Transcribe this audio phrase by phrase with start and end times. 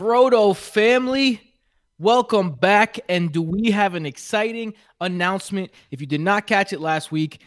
[0.00, 1.42] Brodo family,
[1.98, 2.98] welcome back.
[3.10, 5.70] And do we have an exciting announcement?
[5.90, 7.42] If you did not catch it last week,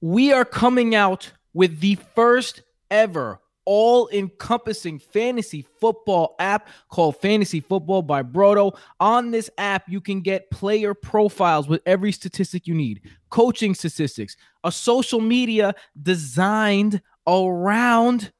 [0.00, 7.60] we are coming out with the first ever all encompassing fantasy football app called Fantasy
[7.60, 8.76] Football by Brodo.
[8.98, 14.36] On this app, you can get player profiles with every statistic you need, coaching statistics,
[14.64, 18.32] a social media designed around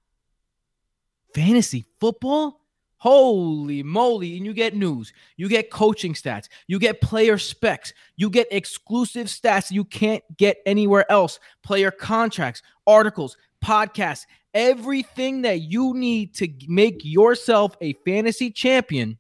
[1.32, 2.63] fantasy football.
[3.04, 4.38] Holy moly.
[4.38, 9.26] And you get news, you get coaching stats, you get player specs, you get exclusive
[9.26, 16.48] stats you can't get anywhere else, player contracts, articles, podcasts, everything that you need to
[16.66, 19.18] make yourself a fantasy champion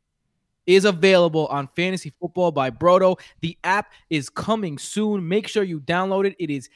[0.66, 3.20] is available on Fantasy Football by Brodo.
[3.42, 5.28] The app is coming soon.
[5.28, 6.36] Make sure you download it.
[6.38, 6.70] It is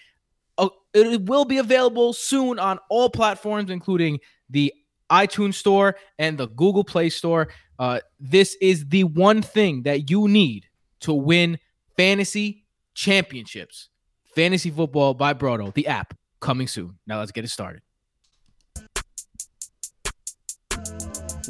[0.59, 4.75] uh, it will be available soon on all platforms including the
[5.11, 7.49] iTunes Store and the Google Play Store.
[7.79, 10.67] Uh, this is the one thing that you need
[11.01, 11.59] to win
[11.97, 13.89] fantasy championships.
[14.35, 16.99] Fantasy Football by Brodo, the app coming soon.
[17.07, 17.83] Now let's get it started.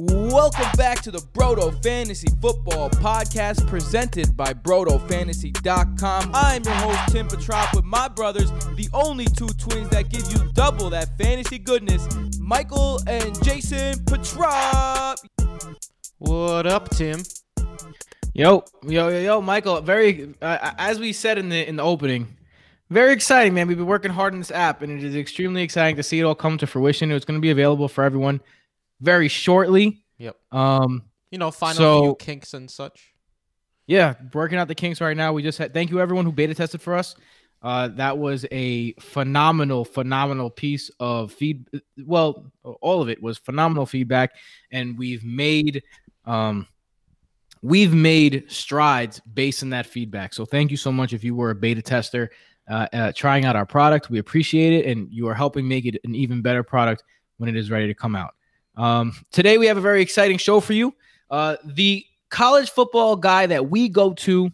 [0.01, 6.31] Welcome back to the Brodo Fantasy Football Podcast presented by BrodoFantasy.com.
[6.33, 10.53] I'm your host, Tim Petrop, with my brothers, the only two twins that give you
[10.53, 12.07] double that fantasy goodness,
[12.39, 15.19] Michael and Jason Petrop.
[16.19, 17.25] What up, Tim?
[18.35, 19.81] Yo, yo, yo, yo, Michael.
[19.81, 22.37] Very, uh, as we said in the in the opening,
[22.89, 23.67] very exciting, man.
[23.67, 26.23] We've been working hard on this app, and it is extremely exciting to see it
[26.23, 27.11] all come to fruition.
[27.11, 28.41] It's going to be available for everyone
[29.01, 30.05] very shortly.
[30.19, 30.37] Yep.
[30.53, 33.13] Um, You know, final So- few kinks and such.
[33.87, 35.33] yeah, working out the kinks right now.
[35.33, 37.15] We just had thank you everyone who beta tested for us.
[37.61, 41.67] Uh, that was a phenomenal, phenomenal piece of feed.
[42.07, 44.35] Well, all of it was phenomenal feedback,
[44.71, 45.83] and we've made,
[46.25, 46.69] um,
[47.63, 50.35] we've made strides based on that feedback.
[50.35, 52.31] So thank you so much if you were a beta tester,
[52.71, 54.09] uh, uh, trying out our product.
[54.09, 57.03] We appreciate it, and you are helping make it an even better product
[57.39, 58.35] when it is ready to come out.
[58.79, 60.95] Um, today we have a very exciting show for you.
[61.31, 64.51] Uh, the college football guy that we go to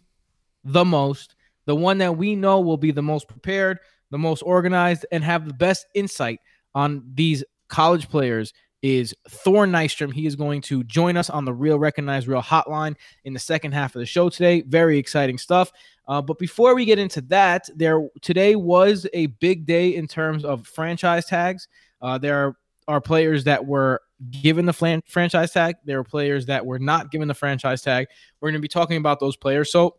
[0.63, 3.77] the most, the one that we know will be the most prepared,
[4.09, 6.39] the most organized, and have the best insight
[6.73, 10.11] on these college players is Thor Nystrom.
[10.11, 13.73] He is going to join us on the Real Recognize Real hotline in the second
[13.73, 14.61] half of the show today.
[14.61, 15.71] Very exciting stuff.
[16.07, 20.43] Uh, but before we get into that, there today was a big day in terms
[20.43, 21.67] of franchise tags.
[22.01, 25.75] Uh, there are, are players that were given the flan- franchise tag.
[25.85, 28.07] There were players that were not given the franchise tag.
[28.39, 29.71] We're going to be talking about those players.
[29.71, 29.97] So,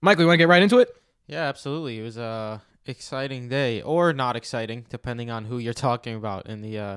[0.00, 0.88] Michael, you want to get right into it?
[1.26, 1.98] Yeah, absolutely.
[1.98, 6.60] It was a exciting day, or not exciting, depending on who you're talking about in
[6.60, 6.96] the uh,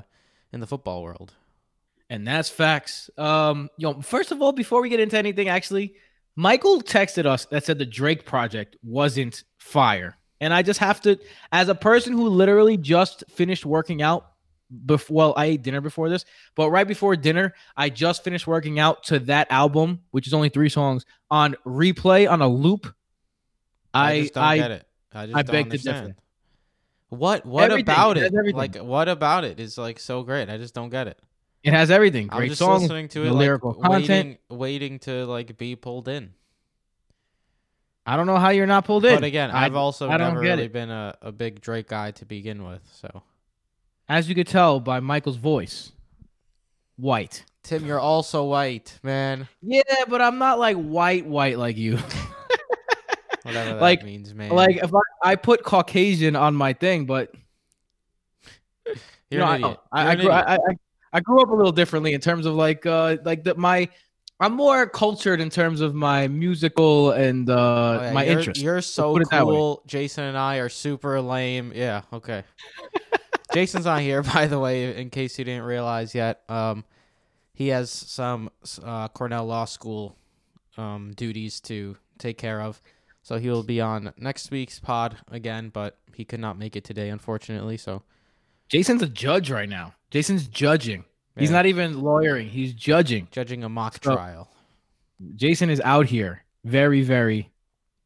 [0.52, 1.34] in the football world.
[2.08, 3.08] And that's facts.
[3.16, 5.94] Um, yo, first of all, before we get into anything, actually,
[6.34, 10.16] Michael texted us that said the Drake project wasn't fire.
[10.40, 11.18] And I just have to,
[11.52, 14.29] as a person who literally just finished working out
[14.86, 18.78] before, well, I ate dinner before this, but right before dinner, I just finished working
[18.78, 22.92] out to that album, which is only three songs on replay on a loop.
[23.92, 24.86] I, I, just don't I, get it.
[25.12, 26.06] I just I don't beg to understand.
[26.08, 26.16] differ.
[27.08, 27.82] What what Everything.
[27.82, 28.54] about It it?
[28.54, 30.48] Like what about it is like so great?
[30.48, 31.18] I just don't get it.
[31.64, 32.28] it has everything.
[32.28, 34.38] great I'm just songs, listening to it, lyrical like, content.
[34.48, 36.32] waiting, waiting to like be pulled in.
[38.06, 39.14] I don't know how you're not pulled in.
[39.16, 40.72] But again, I- I've also I don't never really it.
[40.72, 42.82] been a, a big Drake guy to begin with.
[42.92, 43.22] So
[44.10, 45.92] As you could tell by Michael's voice,
[46.96, 47.44] white.
[47.62, 49.46] Tim, you're also white, man.
[49.62, 51.96] Yeah, but I'm not like white, white like you.
[53.42, 54.50] Whatever that Like- means, man.
[54.50, 54.98] like if I,
[55.30, 57.32] I put Caucasian on my thing, but
[58.84, 58.96] you're
[59.30, 59.78] you know, an I- idiot.
[59.92, 60.44] I, I, an grew, idiot.
[60.48, 60.58] I, I,
[61.12, 63.88] I grew up a little differently in terms of like uh like the, my
[64.40, 68.60] I'm more cultured in terms of my musical and uh Oh, yeah, my you're, interest.
[68.60, 69.54] You're so put it that way.
[69.54, 69.82] cool.
[69.86, 71.72] Jason and I are super lame.
[71.74, 72.42] Yeah, okay.
[73.52, 76.42] Jason's not here, by the way, in case you didn't realize yet.
[76.48, 76.84] Um,
[77.52, 78.50] he has some
[78.82, 80.16] uh, Cornell Law School
[80.76, 82.80] um, duties to take care of,
[83.22, 85.70] so he will be on next week's pod again.
[85.72, 87.76] But he could not make it today, unfortunately.
[87.76, 88.02] So
[88.68, 89.94] Jason's a judge right now.
[90.10, 91.04] Jason's judging.
[91.36, 92.48] He's not even lawyering.
[92.48, 93.28] He's judging.
[93.30, 94.50] judging a mock So- trial.
[95.36, 97.50] Jason is out here very, very,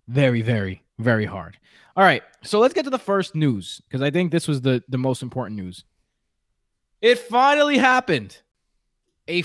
[0.09, 1.59] very, very, very hard.
[1.96, 4.82] All right, so let's get to the first news because I think this was the
[4.88, 5.85] the most important news.
[7.00, 8.38] It finally happened.
[9.29, 9.43] A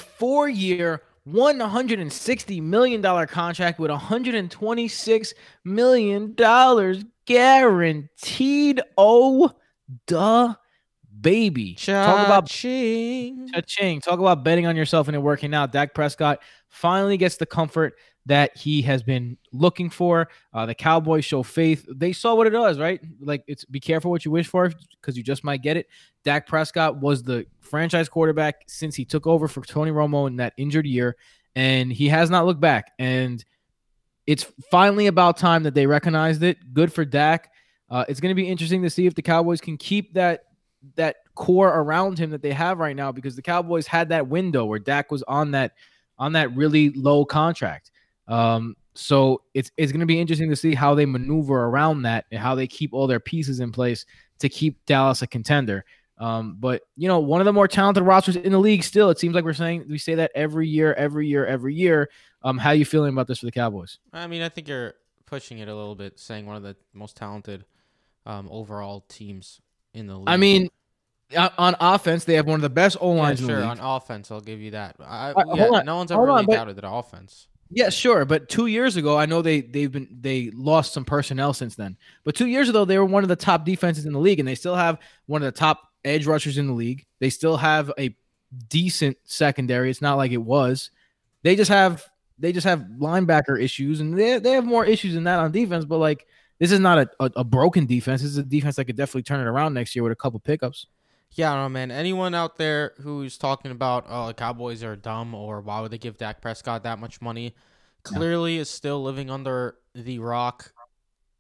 [1.69, 8.81] hundred and sixty million dollar contract with one hundred and twenty-six million dollars guaranteed.
[8.97, 9.51] Oh,
[10.07, 10.55] duh,
[11.21, 11.75] baby.
[11.75, 13.49] Talk about Cha-ching.
[13.53, 14.01] Cha-ching.
[14.01, 15.71] Talk about betting on yourself and it working out.
[15.71, 17.93] Dak Prescott finally gets the comfort
[18.25, 20.30] that he has been looking for.
[20.54, 21.86] Uh, the Cowboys show faith.
[21.89, 23.01] They saw what it does, right?
[23.19, 24.71] Like it's be careful what you wish for
[25.01, 25.88] because you just might get it.
[26.24, 30.54] Dak Prescott was the franchise quarterback since he took over for Tony Romo in that
[30.57, 31.16] injured year,
[31.56, 32.92] and he has not looked back.
[33.00, 33.44] And
[34.27, 36.57] it's finally about time that they recognized it.
[36.74, 37.51] Good for Dak.
[37.89, 40.44] Uh, it's going to be interesting to see if the Cowboys can keep that
[40.95, 44.66] that core around him that they have right now because the Cowboys had that window
[44.66, 45.74] where Dak was on that
[46.18, 47.92] on that really low contract.
[48.29, 52.25] Um, so it's it's going to be interesting to see how they maneuver around that
[52.31, 54.05] and how they keep all their pieces in place
[54.39, 55.83] to keep Dallas a contender.
[56.17, 58.83] Um, but you know, one of the more talented rosters in the league.
[58.83, 62.09] Still, it seems like we're saying we say that every year, every year, every year.
[62.43, 63.99] Um, how are you feeling about this for the Cowboys?
[64.13, 64.93] I mean, I think you're
[65.25, 67.65] pushing it a little bit, saying one of the most talented
[68.25, 69.59] um, overall teams
[69.93, 70.27] in the league.
[70.29, 70.69] I mean,
[71.57, 73.63] on offense, they have one of the best O yeah, lines in sure.
[73.63, 74.95] On offense, I'll give you that.
[74.99, 77.47] I, Uh, yeah, on, no one's ever hold on, really but- doubted offense.
[77.71, 78.25] Yeah, sure.
[78.25, 81.98] But two years ago, I know they they've been they lost some personnel since then.
[82.24, 84.48] But two years ago, they were one of the top defenses in the league, and
[84.48, 87.06] they still have one of the top edge rushers in the league.
[87.19, 88.16] They still have a
[88.69, 89.92] decent secondary.
[89.92, 90.89] It's not like it was.
[91.44, 92.04] They just have
[92.39, 95.86] they just have linebacker issues, and they they have more issues than that on defense.
[95.86, 96.25] But like
[96.57, 98.21] this is not a, a, a broken defense.
[98.24, 100.39] This is a defense that could definitely turn it around next year with a couple
[100.39, 100.88] pickups.
[101.31, 101.91] Yeah, I don't know, man.
[101.91, 105.97] Anyone out there who's talking about oh the Cowboys are dumb or why would they
[105.97, 107.53] give Dak Prescott that much money,
[108.03, 110.73] clearly is still living under the rock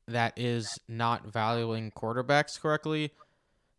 [0.07, 3.11] that is not valuing quarterbacks correctly.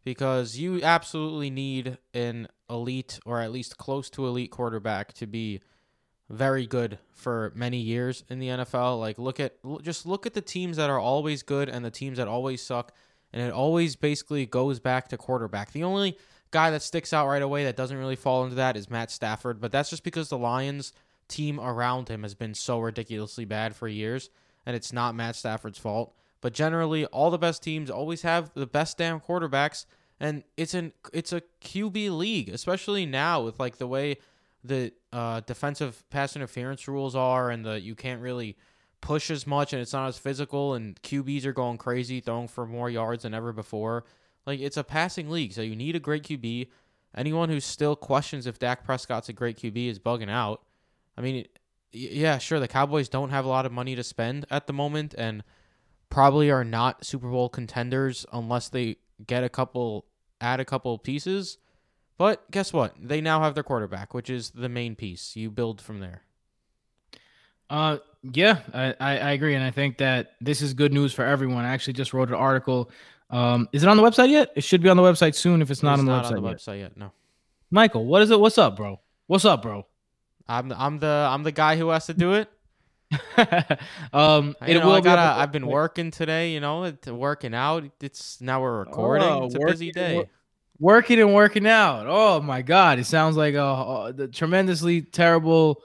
[0.02, 5.60] Because you absolutely need an elite or at least close to elite quarterback to be
[6.30, 8.98] very good for many years in the NFL.
[8.98, 12.16] Like look at just look at the teams that are always good and the teams
[12.16, 12.94] that always suck
[13.32, 15.72] and it always basically goes back to quarterback.
[15.72, 16.16] The only
[16.50, 19.60] guy that sticks out right away that doesn't really fall into that is Matt Stafford,
[19.60, 20.92] but that's just because the Lions
[21.28, 24.30] team around him has been so ridiculously bad for years
[24.66, 26.14] and it's not Matt Stafford's fault.
[26.40, 29.84] But generally all the best teams always have the best damn quarterbacks
[30.18, 34.18] and it's an it's a QB league, especially now with like the way
[34.62, 38.56] the uh, defensive pass interference rules are and the you can't really
[39.00, 42.66] push as much and it's not as physical and QBs are going crazy throwing for
[42.66, 44.04] more yards than ever before.
[44.46, 46.68] Like it's a passing league, so you need a great QB.
[47.14, 50.62] Anyone who still questions if Dak Prescott's a great QB is bugging out.
[51.16, 51.46] I mean,
[51.92, 55.14] yeah, sure, the Cowboys don't have a lot of money to spend at the moment
[55.18, 55.42] and
[56.08, 60.06] probably are not Super Bowl contenders unless they get a couple
[60.40, 61.58] add a couple pieces.
[62.16, 62.94] But guess what?
[63.00, 65.36] They now have their quarterback, which is the main piece.
[65.36, 66.22] You build from there.
[67.70, 71.64] Uh, yeah, I, I, agree, and I think that this is good news for everyone.
[71.64, 72.90] I actually just wrote an article.
[73.30, 74.50] Um, is it on the website yet?
[74.56, 75.62] It should be on the website soon.
[75.62, 76.58] If it's not on the not website on the yet.
[76.58, 76.96] website yet.
[76.96, 77.12] No.
[77.70, 78.40] Michael, what is it?
[78.40, 79.00] What's up, bro?
[79.26, 79.86] What's up, bro?
[80.48, 82.48] I'm I'm the I'm the guy who has to do it.
[84.12, 85.34] um, it know, will I be gotta.
[85.34, 86.52] the I've been working today.
[86.52, 87.84] You know, it's working out.
[88.00, 89.28] It's now we're recording.
[89.28, 90.16] Oh, it's a busy working, day.
[90.16, 90.28] wo-
[90.78, 92.06] Working and working out.
[92.08, 95.82] Oh my god, it sounds like a, a the tremendously terrible.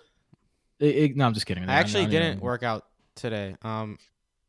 [0.80, 1.68] It, it- no, I'm just kidding.
[1.70, 2.86] I actually didn't work out
[3.16, 3.56] today.
[3.62, 3.98] Um,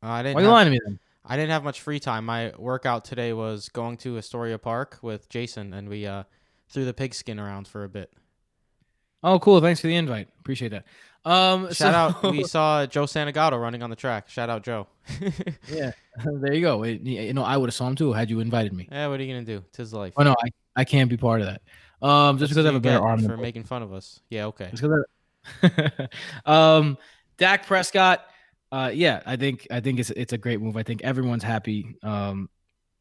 [0.03, 0.37] I didn't.
[0.39, 0.99] are you have- lying to me then?
[1.29, 2.25] I didn't have much free time.
[2.25, 6.23] My workout today was going to Astoria Park with Jason, and we uh
[6.69, 8.13] threw the pigskin around for a bit.
[9.23, 9.61] Oh, cool.
[9.61, 10.29] Thanks for the invite.
[10.41, 10.85] Appreciate that.
[11.25, 12.23] Um, Shout out.
[12.23, 14.29] We saw Joe Santagato running on the track.
[14.29, 14.87] Shout out, Joe.
[15.69, 15.91] yeah,
[16.25, 16.85] there you go.
[16.85, 18.89] It- you know, I would have saw him too had you invited me.
[18.91, 19.65] yeah, what are you gonna do?
[19.73, 20.13] Tis life.
[20.17, 21.63] Oh no, I, I can't be part of that.
[22.07, 23.21] Um, just That's because I have a better arm.
[23.23, 24.21] for making fun of us.
[24.31, 24.69] Yeah, okay.
[24.71, 25.11] Just 'cause I-
[26.47, 26.99] um,
[27.39, 28.27] Dak Prescott.
[28.73, 30.77] Uh, yeah, I think I think it's it's a great move.
[30.77, 31.97] I think everyone's happy.
[32.03, 32.49] Um,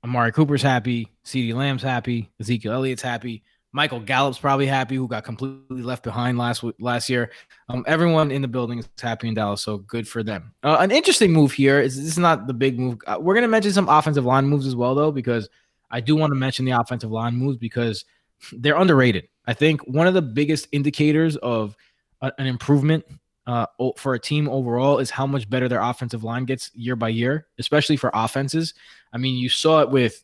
[0.04, 1.10] Amari Cooper's happy.
[1.26, 2.30] CeeDee Lamb's happy.
[2.40, 3.44] Ezekiel Elliott's happy.
[3.72, 7.32] Michael Gallup's probably happy, who got completely left behind last last year.
[7.68, 10.54] Um, everyone in the building is happy in Dallas, so good for them.
[10.64, 13.00] Uh, an interesting move here is this is not the big move.
[13.06, 15.50] Uh, we're gonna mention some offensive line moves as well, though, because
[15.92, 18.06] I do want to mention the offensive line moves because
[18.54, 19.28] they're underrated.
[19.46, 21.76] I think one of the biggest indicators of
[22.22, 23.06] a- an improvement
[23.48, 23.68] uh,
[23.98, 27.48] for a team overall is how much better their offensive line gets year by year,
[27.60, 28.74] especially for offenses.
[29.14, 30.24] I mean, you saw it with,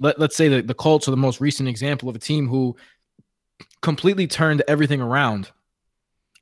[0.00, 2.76] let, let's say, the, the Colts are the most recent example of a team who
[3.80, 5.50] completely turned everything around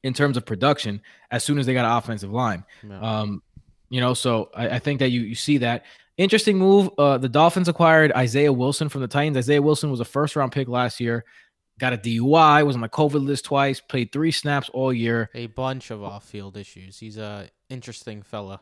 [0.03, 2.65] in terms of production as soon as they got an offensive line.
[2.87, 3.01] Yeah.
[3.01, 3.43] Um,
[3.89, 5.85] you know, so I, I think that you you see that
[6.17, 6.91] interesting move.
[6.97, 9.37] Uh, the Dolphins acquired Isaiah Wilson from the Titans.
[9.37, 11.25] Isaiah Wilson was a first round pick last year.
[11.81, 15.31] Got a DUI, was on my COVID list twice, played three snaps all year.
[15.35, 16.99] a bunch of off-field issues.
[16.99, 18.61] He's a interesting fella.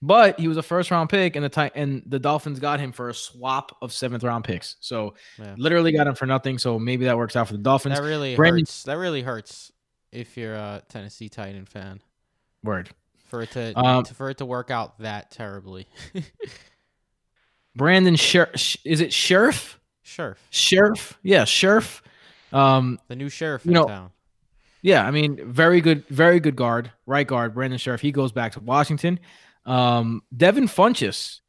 [0.00, 2.92] But he was a first round pick, and the ti- and the Dolphins got him
[2.92, 4.76] for a swap of seventh round picks.
[4.80, 5.54] So Yeah.
[5.58, 6.58] literally got him for nothing.
[6.58, 7.98] So maybe that works out for the Dolphins.
[7.98, 8.84] That really Brandon- hurts.
[8.84, 9.72] That really hurts
[10.12, 12.00] if you're a Tennessee Titan fan
[12.62, 12.90] Word.
[13.24, 15.88] for it to, Um, to for it to work out that terribly.
[17.74, 19.76] Brandon Scher- Sh- is it Scherff?
[20.02, 21.14] sure, Scherff?
[21.22, 22.02] Yeah, Scherff.
[22.52, 24.10] Um, the new sheriff You in know, town.
[24.82, 28.00] Yeah, I mean, very good, very good guard, right guard, Brandon Sheriff.
[28.00, 29.18] He goes back to Washington.
[29.64, 31.40] Um, Devin Funchess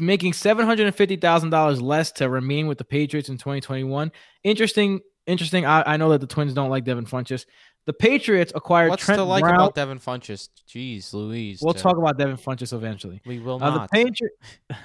[0.00, 3.60] making seven hundred and fifty thousand dollars less to remain with the Patriots in twenty
[3.60, 4.10] twenty one.
[4.42, 5.66] Interesting, interesting.
[5.66, 7.46] I, I know that the Twins don't like Devin Funchess.
[7.86, 9.54] The Patriots acquired What's Trent to like Brown.
[9.54, 10.48] about Devin Funchess?
[10.68, 11.60] Jeez, Louise.
[11.62, 13.22] we'll to- talk about Devin Funchess eventually.
[13.24, 13.90] We will Uh, the not.
[13.92, 14.30] Patri-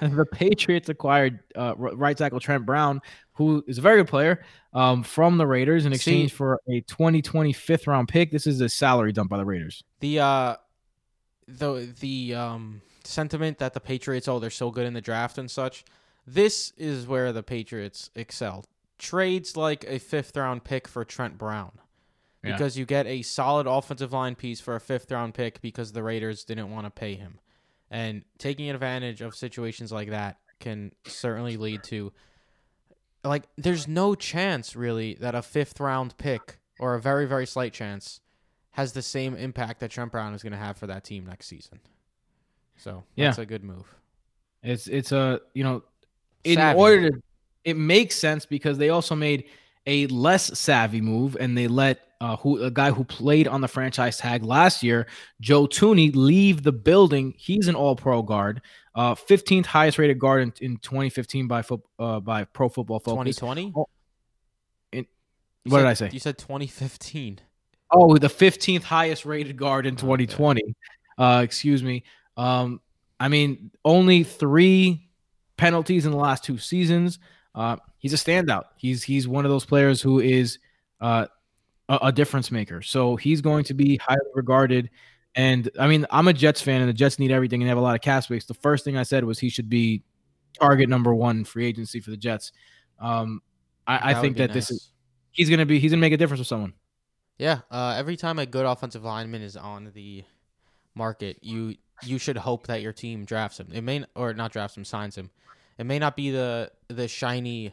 [0.00, 3.00] the Patriots acquired uh, right tackle Trent Brown,
[3.34, 6.80] who is a very good player, um, from the Raiders in See- exchange for a
[6.82, 8.30] 2020 fifth round pick.
[8.30, 9.82] This is a salary dump by the Raiders.
[10.00, 10.56] the uh,
[11.48, 15.50] the the um sentiment that the Patriots oh they're so good in the draft and
[15.50, 15.84] such.
[16.24, 18.64] This is where the Patriots excel.
[18.96, 21.72] Trades like a fifth round pick for Trent Brown.
[22.44, 22.52] Yeah.
[22.52, 26.02] Because you get a solid offensive line piece for a fifth round pick because the
[26.02, 27.38] Raiders didn't want to pay him.
[27.90, 32.12] And taking advantage of situations like that can certainly lead to
[33.24, 37.72] like there's no chance really that a fifth round pick or a very very slight
[37.72, 38.20] chance
[38.72, 41.46] has the same impact that Trent Brown is going to have for that team next
[41.46, 41.78] season.
[42.76, 43.26] So Yeah.
[43.26, 43.86] that's a good move.
[44.62, 45.82] It's it's a you know,
[46.44, 46.78] in Savvy.
[46.78, 47.22] order to
[47.64, 49.44] it makes sense because they also made
[49.86, 53.68] a less savvy move and they let uh, who a guy who played on the
[53.68, 55.08] franchise tag last year,
[55.40, 57.34] Joe Thuney, leave the building.
[57.36, 58.62] He's an All Pro guard,
[58.94, 63.36] uh, 15th highest rated guard in, in 2015 by foot uh, by Pro Football Focus.
[63.36, 63.72] 2020?
[63.74, 63.86] Oh,
[64.92, 65.06] in-
[65.64, 66.10] what said- did I say?
[66.12, 67.40] You said 2015.
[67.90, 70.62] Oh, the 15th highest rated guard in 2020.
[71.18, 72.04] Uh, excuse me.
[72.36, 72.80] Um,
[73.20, 75.08] I mean, only three
[75.56, 77.18] penalties in the last two seasons.
[77.54, 78.64] Uh, he's a standout.
[78.76, 80.58] He's he's one of those players who is
[81.00, 81.26] uh,
[81.88, 82.82] a, a difference maker.
[82.82, 84.90] So he's going to be highly regarded.
[85.34, 87.82] And I mean, I'm a Jets fan, and the Jets need everything and have a
[87.82, 88.44] lot of cap space.
[88.44, 90.02] The first thing I said was he should be
[90.58, 92.52] target number one free agency for the Jets.
[92.98, 93.42] Um,
[93.86, 94.92] I, I think that this is
[95.30, 96.74] he's gonna be he's gonna make a difference with someone.
[97.38, 100.24] Yeah, uh, every time a good offensive lineman is on the
[100.94, 103.68] market, you you should hope that your team drafts him.
[103.72, 105.30] It may or not drafts him, signs him.
[105.82, 107.72] It may not be the the shiny,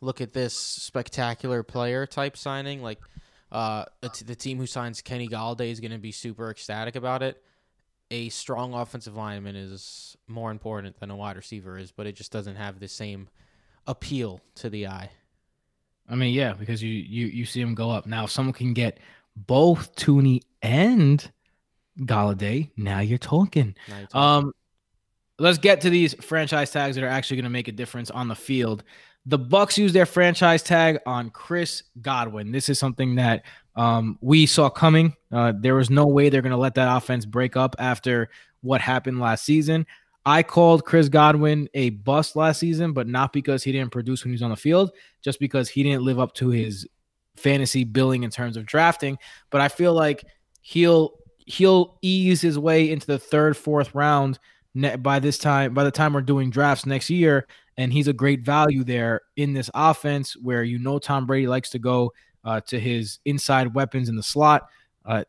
[0.00, 2.80] look at this spectacular player type signing.
[2.80, 3.00] Like,
[3.50, 7.24] uh, it's the team who signs Kenny Golladay is going to be super ecstatic about
[7.24, 7.42] it.
[8.12, 12.30] A strong offensive lineman is more important than a wide receiver is, but it just
[12.30, 13.28] doesn't have the same
[13.84, 15.10] appeal to the eye.
[16.08, 18.06] I mean, yeah, because you you you see him go up.
[18.06, 19.00] Now, if someone can get
[19.34, 21.28] both Thuney and
[21.98, 23.74] Golladay, now you're talking.
[23.88, 24.46] Now you're talking.
[24.46, 24.52] Um,
[25.40, 28.28] let's get to these franchise tags that are actually going to make a difference on
[28.28, 28.84] the field.
[29.24, 32.52] The Bucs use their franchise tag on Chris Godwin.
[32.52, 33.44] This is something that
[33.74, 35.14] um, we saw coming.
[35.32, 38.28] Uh, there was no way they're going to let that offense break up after
[38.60, 39.86] what happened last season.
[40.26, 44.30] I called Chris Godwin a bust last season, but not because he didn't produce when
[44.30, 44.92] he was on the field,
[45.22, 46.86] just because he didn't live up to his
[47.36, 49.16] fantasy billing in terms of drafting.
[49.48, 50.22] But I feel like
[50.60, 51.14] he'll
[51.46, 54.38] he'll ease his way into the third, fourth round
[54.74, 55.74] ne- by this time.
[55.74, 57.46] By the time we're doing drafts next year,
[57.76, 61.70] and he's a great value there in this offense where you know Tom Brady likes
[61.70, 62.12] to go
[62.44, 64.68] uh, to his inside weapons in the slot.
[65.04, 65.24] Uh,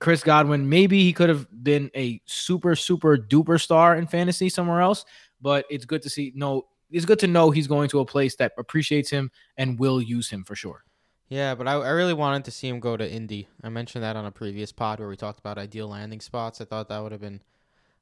[0.00, 4.80] Chris Godwin, maybe he could have been a super, super duper star in fantasy somewhere
[4.80, 5.04] else,
[5.40, 6.32] but it's good to see.
[6.34, 10.02] No, it's good to know he's going to a place that appreciates him and will
[10.02, 10.84] use him for sure.
[11.28, 13.48] Yeah, but I, I really wanted to see him go to Indy.
[13.62, 16.60] I mentioned that on a previous pod where we talked about ideal landing spots.
[16.60, 17.40] I thought that would have been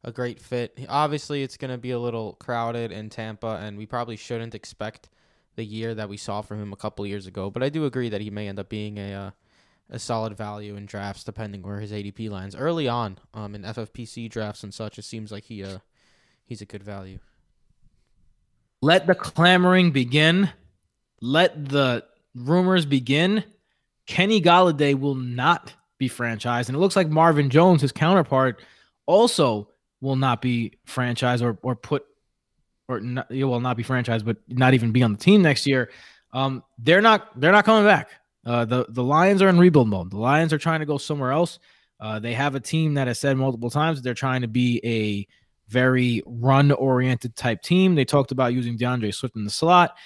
[0.05, 0.79] a great fit.
[0.89, 5.09] Obviously, it's going to be a little crowded in Tampa, and we probably shouldn't expect
[5.57, 7.51] the year that we saw from him a couple years ago.
[7.51, 9.31] But I do agree that he may end up being a uh,
[9.91, 12.57] a solid value in drafts, depending where his ADP lands.
[12.57, 15.79] Early on, um, in FFPC drafts and such, it seems like he uh
[16.45, 17.19] he's a good value.
[18.81, 20.51] Let the clamoring begin.
[21.21, 22.05] Let the
[22.35, 23.45] rumors begin.
[24.07, 28.61] Kenny Golladay will not be franchised, and it looks like Marvin Jones, his counterpart,
[29.07, 29.69] also
[30.03, 32.05] will not be franchised or or put
[32.89, 35.67] or not, he will not be franchised, but not even be on the team next
[35.67, 35.91] year.
[36.35, 38.11] Um, they're not they're not coming back.
[38.45, 40.11] Uh, the the Lions are in rebuild mode.
[40.11, 41.59] The Lions are trying to go somewhere else.
[42.01, 44.81] Uh, they have a team that has said multiple times that they're trying to be
[44.85, 45.27] a
[45.73, 47.95] very run oriented type team.
[47.95, 49.97] They talked about using DeAndre Swift in the slot.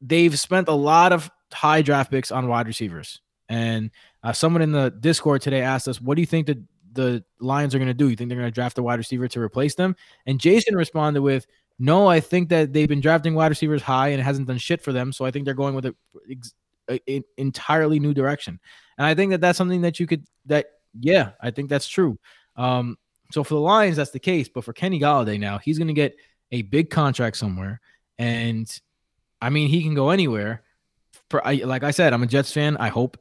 [0.00, 3.20] They've spent a lot of high draft picks on wide receivers.
[3.48, 3.90] And
[4.22, 6.62] uh, someone in the Discord today asked us, "What do you think the
[6.98, 8.08] the Lions are going to do?
[8.08, 9.94] You think they're going to draft a wide receiver to replace them?
[10.26, 11.46] And Jason responded with,
[11.78, 14.82] "No, I think that they've been drafting wide receivers high and it hasn't done shit
[14.82, 15.12] for them.
[15.12, 18.58] So I think they're going with an entirely new direction.
[18.96, 20.66] And I think that that's something that you could that
[20.98, 22.18] yeah, I think that's true.
[22.56, 22.96] Um,
[23.30, 24.48] so for the Lions, that's the case.
[24.48, 26.16] But for Kenny Golladay now, he's going to get
[26.50, 27.80] a big contract somewhere,
[28.18, 28.68] and
[29.40, 30.62] I mean he can go anywhere.
[31.30, 32.76] For I, like I said, I'm a Jets fan.
[32.78, 33.18] I hope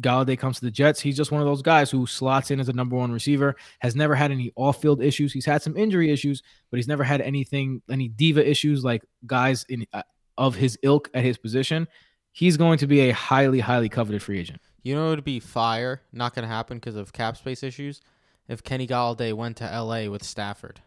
[0.00, 1.00] Golladay comes to the Jets.
[1.00, 3.96] He's just one of those guys who slots in as a number one receiver, has
[3.96, 5.32] never had any off field issues.
[5.32, 9.64] He's had some injury issues, but he's never had anything, any diva issues like guys
[9.68, 10.02] in uh,
[10.36, 11.88] of his ilk at his position.
[12.32, 14.60] He's going to be a highly, highly coveted free agent.
[14.82, 16.02] You know, it would be fire.
[16.12, 18.00] Not going to happen because of cap space issues.
[18.46, 20.08] If Kenny Golladay went to L.A.
[20.08, 20.80] with Stafford,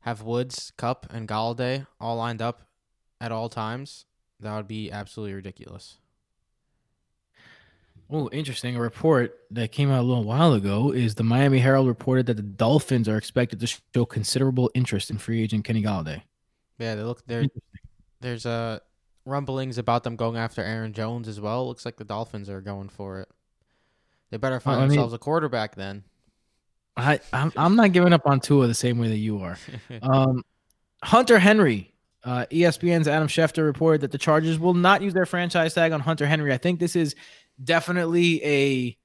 [0.00, 2.62] have Woods, Kupp, and Golladay all lined up
[3.20, 4.04] at all times,
[4.40, 5.98] that would be absolutely ridiculous.
[8.14, 8.76] Oh, interesting.
[8.76, 12.36] A report that came out a little while ago is the Miami Herald reported that
[12.36, 16.20] the Dolphins are expected to show considerable interest in free agent Kenny Golladay.
[16.78, 17.46] Yeah, they look there.
[18.20, 18.82] There's a
[19.24, 21.66] rumblings about them going after Aaron Jones as well.
[21.66, 23.28] Looks like the Dolphins are going for it.
[24.30, 26.04] They better find mean, themselves a quarterback then.
[26.96, 29.56] I I'm, I'm not giving up on Tua the same way that you are.
[30.02, 30.42] um,
[31.02, 35.74] Hunter Henry, uh, ESPN's Adam Schefter reported that the Chargers will not use their franchise
[35.74, 36.52] tag on Hunter Henry.
[36.52, 37.14] I think this is
[37.62, 38.96] definitely a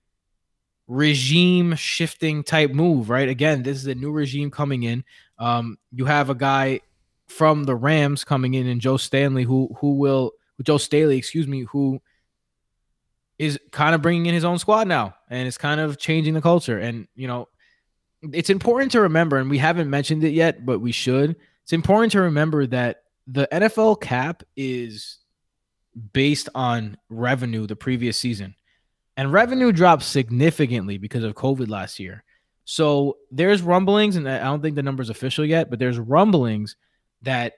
[0.87, 3.29] regime shifting type move, right?
[3.29, 5.03] Again, this is a new regime coming in.
[5.37, 6.81] Um, you have a guy
[7.27, 10.31] from the Rams coming in and Joe Stanley, who who will
[10.63, 12.01] Joe Staley, excuse me, who
[13.37, 16.41] is kind of bringing in his own squad now and it's kind of changing the
[16.41, 16.79] culture.
[16.79, 17.49] And you know,
[18.21, 21.35] it's important to remember, and we haven't mentioned it yet, but we should.
[21.63, 25.19] It's important to remember that the NFL cap is
[26.13, 28.55] based on revenue the previous season.
[29.15, 32.23] And revenue dropped significantly because of COVID last year.
[32.65, 36.75] So there's rumblings, and I don't think the number's official yet, but there's rumblings
[37.23, 37.53] that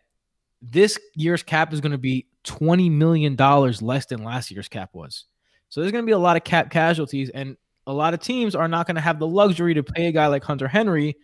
[0.62, 5.26] this year's cap is going to be $20 million less than last year's cap was.
[5.70, 8.56] So there's going to be a lot of cap casualties, and a lot of teams
[8.56, 11.18] are not going to have the luxury to pay a guy like Hunter Henry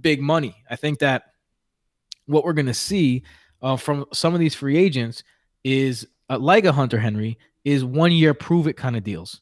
[0.00, 0.56] big money.
[0.68, 1.24] I think that
[2.26, 3.22] what we're going to see
[3.62, 5.22] uh, from some of these free agents
[5.64, 9.40] is uh, like a Hunter Henry is one year prove it kind of deals.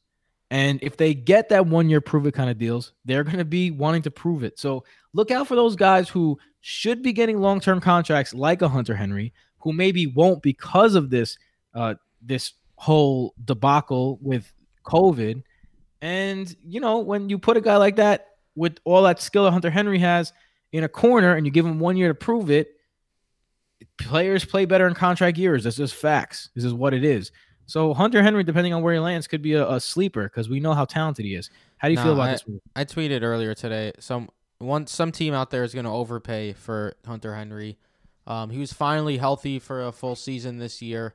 [0.50, 3.44] And if they get that one year prove it kind of deals, they're going to
[3.44, 4.58] be wanting to prove it.
[4.58, 8.68] So look out for those guys who should be getting long term contracts like a
[8.68, 11.38] Hunter Henry, who maybe won't because of this
[11.74, 14.52] uh, this whole debacle with
[14.84, 15.42] COVID.
[16.02, 19.52] And you know, when you put a guy like that with all that skill that
[19.52, 20.32] Hunter Henry has
[20.72, 22.76] in a corner, and you give him one year to prove it,
[23.98, 25.64] players play better in contract years.
[25.64, 26.50] This is facts.
[26.54, 27.32] This is what it is.
[27.66, 30.60] So Hunter Henry, depending on where he lands, could be a, a sleeper because we
[30.60, 31.50] know how talented he is.
[31.78, 32.44] How do you no, feel about I, this?
[32.76, 33.92] I tweeted earlier today.
[33.98, 37.78] Some one some team out there is going to overpay for Hunter Henry.
[38.26, 41.14] Um, he was finally healthy for a full season this year,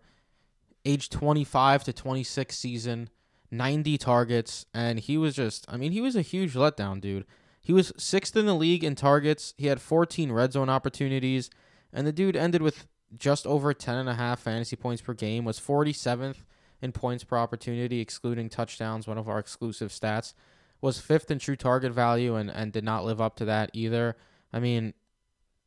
[0.83, 3.09] age 25 to 26 season,
[3.49, 7.25] 90 targets, and he was just, I mean, he was a huge letdown, dude.
[7.61, 9.53] He was sixth in the league in targets.
[9.57, 11.49] He had 14 red zone opportunities,
[11.93, 15.45] and the dude ended with just over 10 and a half fantasy points per game,
[15.45, 16.37] was 47th
[16.81, 20.33] in points per opportunity, excluding touchdowns, one of our exclusive stats
[20.81, 24.15] was fifth in true target value and, and did not live up to that either.
[24.53, 24.93] I mean,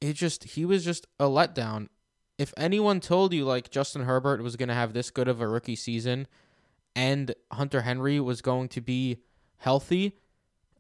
[0.01, 1.89] it just he was just a letdown.
[2.39, 5.49] If anyone told you like Justin Herbert was going to have this good of a
[5.49, 6.27] rookie season
[6.97, 9.19] and Hunter Henry was going to be
[9.59, 10.17] healthy,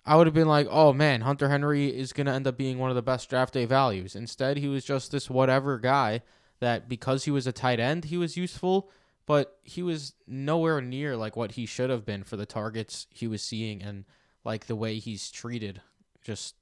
[0.04, 2.78] I would have been like, "Oh man, Hunter Henry is going to end up being
[2.78, 6.22] one of the best draft day values." Instead, he was just this whatever guy
[6.60, 8.90] that because he was a tight end, he was useful,
[9.26, 13.26] but he was nowhere near like what he should have been for the targets he
[13.26, 14.04] was seeing and
[14.44, 15.80] like the way he's treated
[16.22, 16.54] just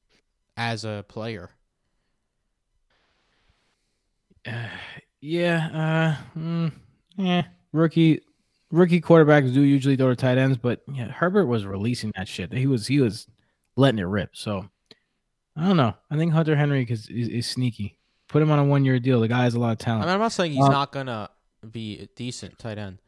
[0.56, 1.50] as a player.
[4.46, 4.68] Uh,
[5.20, 6.72] yeah, uh, mm,
[7.16, 8.20] yeah, rookie
[8.70, 12.52] rookie quarterbacks do usually throw to tight ends, but yeah, Herbert was releasing that shit.
[12.52, 13.26] He was he was
[13.76, 14.36] letting it rip.
[14.36, 14.68] So
[15.56, 15.94] I don't know.
[16.10, 17.98] I think Hunter Henry is, is, is sneaky.
[18.28, 19.20] Put him on a one year deal.
[19.20, 20.04] The guy has a lot of talent.
[20.04, 21.30] I mean, I'm not saying he's uh, not gonna
[21.70, 22.98] be a decent tight end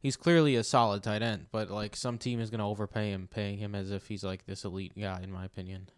[0.00, 3.28] he's clearly a solid tight end, but like some team is going to overpay him,
[3.30, 5.88] paying him as if he's like this elite guy, in my opinion.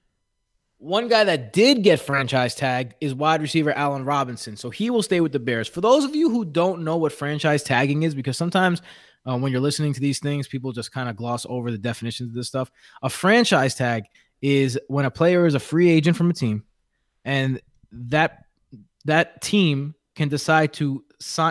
[0.81, 4.57] One guy that did get franchise tagged is wide receiver Allen Robinson.
[4.57, 5.69] So he will stay with the Bears.
[5.69, 8.81] For those of you who don't know what franchise tagging is, because sometimes
[9.29, 12.31] uh, when you're listening to these things, people just kind of gloss over the definitions
[12.31, 12.71] of this stuff.
[13.03, 14.05] A franchise tag
[14.41, 16.65] is when a player is a free agent from a team
[17.27, 17.61] and
[17.93, 18.45] that
[19.05, 21.05] that team can decide to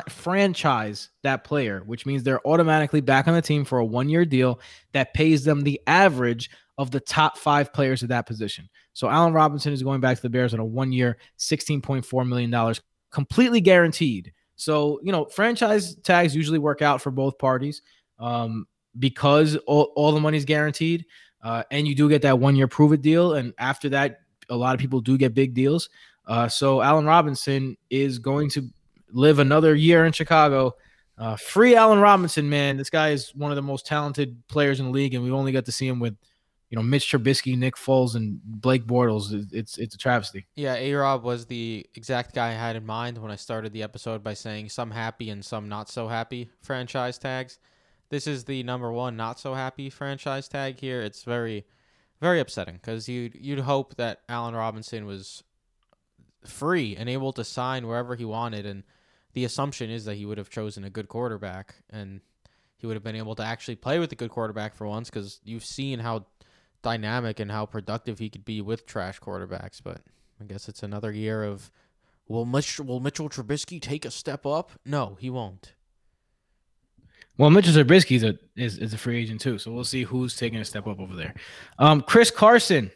[0.10, 4.26] franchise that player, which means they're automatically back on the team for a one year
[4.26, 4.60] deal
[4.94, 8.68] that pays them the average of the top five players at that position.
[9.00, 12.76] So Allen Robinson is going back to the Bears on a one year, $16.4 million,
[13.12, 14.34] completely guaranteed.
[14.58, 17.82] So, you know, franchise tags usually work out for both parties
[18.20, 18.68] um,
[19.00, 21.06] because all, all the money's guaranteed.
[21.42, 23.36] Uh, and you do get that one year prove it deal.
[23.36, 25.90] And after that, a lot of people do get big deals.
[26.28, 28.68] Uh, so Allen Robinson is going to
[29.14, 30.76] live another year in Chicago.
[31.18, 32.76] Uh, free Allen Robinson, man.
[32.76, 35.54] This guy is one of the most talented players in the league, and we've only
[35.54, 36.18] got to see him with,
[36.70, 39.48] you know, Mitch Trubisky, Nick Foles, and Blake Bortles.
[39.52, 40.46] It's it's a travesty.
[40.56, 43.84] Yeah, A Rob was the exact guy I had in mind when I started the
[43.84, 47.58] episode by saying some happy and some not so happy franchise tags.
[48.10, 51.02] This is the number one not so happy franchise tag here.
[51.02, 51.66] It's very,
[52.22, 55.44] very upsetting because you you'd hope that Allen Robinson was
[56.46, 58.84] free and able to sign wherever he wanted, and
[59.34, 62.22] the assumption is that he would have chosen a good quarterback and
[62.78, 65.40] he would have been able to actually play with a good quarterback for once because
[65.44, 66.26] you've seen how
[66.82, 69.82] dynamic and how productive he could be with trash quarterbacks.
[69.84, 70.02] But
[70.42, 71.72] I guess it's another year of
[72.28, 74.72] will Mitch will Mitchell Trubisky take a step up?
[74.86, 75.74] No, he won't.
[77.38, 80.36] Well, Mitchell Trubisky is a is, is a free agent too, so we'll see who's
[80.36, 81.34] taking a step up over there.
[81.78, 82.92] Um, Chris Carson,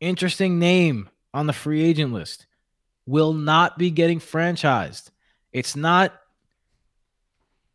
[0.00, 2.46] interesting name on the free agent list,
[3.06, 5.10] will not be getting franchised.
[5.52, 6.14] It's not.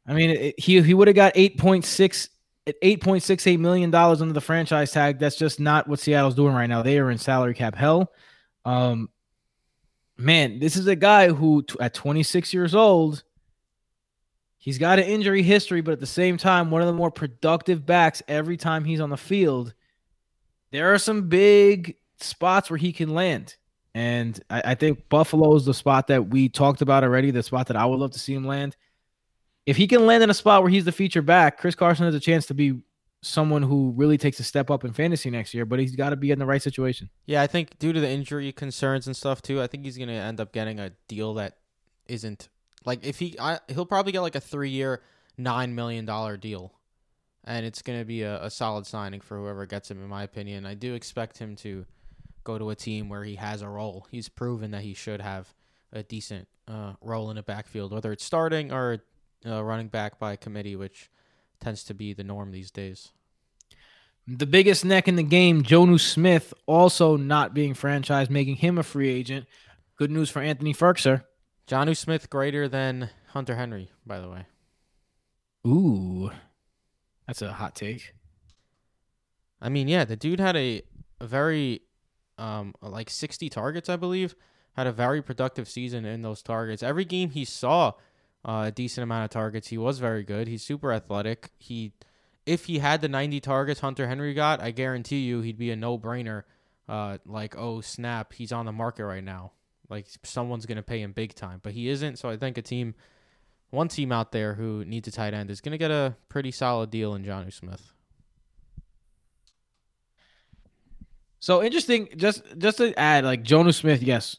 [0.08, 2.30] I mean, it, he he would have got eight point six
[3.20, 5.20] six eight million dollars under the franchise tag.
[5.20, 6.82] That's just not what Seattle's doing right now.
[6.82, 8.12] They are in salary cap hell.
[8.66, 9.10] Um,
[10.18, 13.24] man, this is a guy who at 26 years old,
[14.58, 17.86] he's got an injury history, but at the same time, one of the more productive
[17.86, 19.74] backs every time he's on the field.
[20.72, 23.56] There are some big spots where he can land.
[23.96, 27.68] And I, I think Buffalo is the spot that we talked about already, the spot
[27.68, 28.76] that I would love to see him land.
[29.68, 32.16] If he can land in a spot where he's the feature back, Chris Carson has
[32.16, 32.80] a chance to be
[33.22, 36.16] someone who really takes a step up in fantasy next year, but he's got to
[36.16, 37.10] be in the right situation.
[37.26, 40.08] Yeah, I think due to the injury concerns and stuff too, I think he's going
[40.08, 41.58] to end up getting a deal that
[42.08, 42.48] isn't
[42.86, 45.02] like if he I, he'll probably get like a 3-year
[45.38, 46.74] 9 million dollar deal.
[47.44, 50.24] And it's going to be a, a solid signing for whoever gets him in my
[50.24, 50.66] opinion.
[50.66, 51.86] I do expect him to
[52.44, 54.08] go to a team where he has a role.
[54.12, 55.54] He's proven that he should have
[55.92, 59.00] a decent uh, role in the backfield, whether it's starting or
[59.46, 61.10] uh, running back by committee, which
[61.60, 63.12] tends to be the norm these days.
[64.28, 68.84] The biggest neck in the game, Jonnu Smith, also not being franchised, making him a
[68.84, 69.46] free agent.
[69.96, 71.24] Good news for Anthony Firkser.
[71.68, 74.46] Jonnu Smith greater than Hunter Henry, by the way.
[75.66, 76.32] Ooh,
[77.26, 78.14] that's a hot take.
[79.62, 80.82] I mean, yeah, the dude had a,
[81.20, 81.82] a very
[82.38, 84.36] um, like 60 targets, I believe.
[84.74, 86.84] Had a very productive season in those targets.
[86.84, 87.94] Every game he saw
[88.48, 89.68] a decent amount of targets.
[89.68, 90.48] He was very good.
[90.48, 91.52] He's super athletic.
[91.58, 91.92] He,
[92.46, 95.76] if he had the 90 targets Hunter Henry got, I guarantee you he'd be a
[95.76, 96.44] no-brainer.
[96.88, 99.52] Uh, like oh snap, he's on the market right now.
[99.90, 102.18] Like someone's gonna pay him big time, but he isn't.
[102.18, 102.96] So I think a team,
[103.72, 106.90] one team out there who needs a tight end is gonna get a pretty solid
[106.90, 107.92] deal in Jonnu Smith.
[111.40, 112.08] So interesting.
[112.16, 114.38] Just just to add, like Jonnu Smith, yes,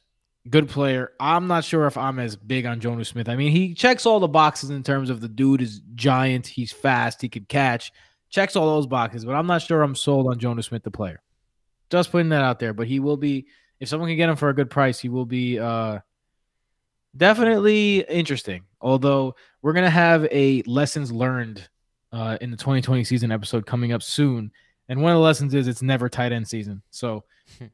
[0.48, 1.12] good player.
[1.20, 3.28] I'm not sure if I'm as big on Jonnu Smith.
[3.28, 6.72] I mean, he checks all the boxes in terms of the dude is giant, he's
[6.72, 7.92] fast, he could catch,
[8.30, 9.24] checks all those boxes.
[9.24, 11.22] But I'm not sure I'm sold on Jonnu Smith, the player.
[11.90, 12.74] Just putting that out there.
[12.74, 13.46] But he will be,
[13.80, 15.98] if someone can get him for a good price, he will be uh,
[17.16, 18.64] definitely interesting.
[18.80, 21.68] Although we're gonna have a lessons learned
[22.12, 24.50] uh, in the 2020 season episode coming up soon
[24.88, 26.82] and one of the lessons is it's never tight end season.
[26.90, 27.24] So
[27.60, 27.68] a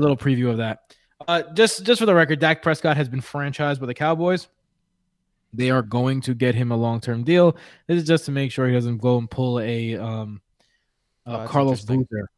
[0.00, 0.80] little preview of that.
[1.28, 4.48] Uh, just just for the record, Dak Prescott has been franchised by the Cowboys.
[5.52, 7.56] They are going to get him a long term deal.
[7.86, 10.40] This is just to make sure he doesn't go and pull a um,
[11.26, 12.28] uh, oh, Carlos Boozer.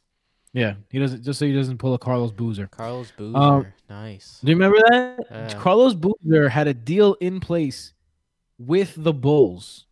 [0.53, 2.67] Yeah, he doesn't just so he doesn't pull a Carlos Boozer.
[2.67, 4.41] Carlos Boozer, um, nice.
[4.43, 5.57] Do you remember that?
[5.59, 7.93] Carlos Boozer had a deal in place
[8.59, 9.87] with the Bulls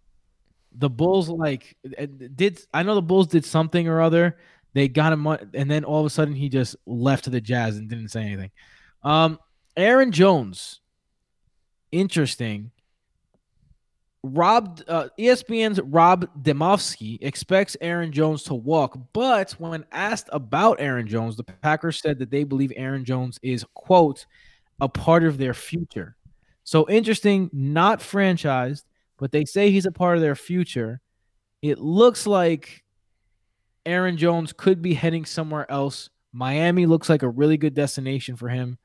[0.73, 1.77] the Bulls like
[2.35, 4.39] did I know the Bulls did something or other.
[4.73, 7.77] They got him and then all of a sudden he just left to the Jazz
[7.77, 8.51] and didn't say anything.
[9.03, 9.39] Um
[9.77, 10.81] Aaron Jones
[11.93, 12.71] interesting.
[14.23, 21.07] Rob uh, ESPN's Rob Demovsky expects Aaron Jones to walk, but when asked about Aaron
[21.07, 24.27] Jones, the Packers said that they believe Aaron Jones is quote
[24.79, 26.17] a part of their future.
[26.65, 28.83] So interesting, not franchised
[29.21, 31.01] but they say he's a part of their future.
[31.63, 32.83] It looks like
[33.85, 36.09] Aaron Jones could be heading somewhere else.
[36.33, 38.79] Miami looks like a really good destination for him.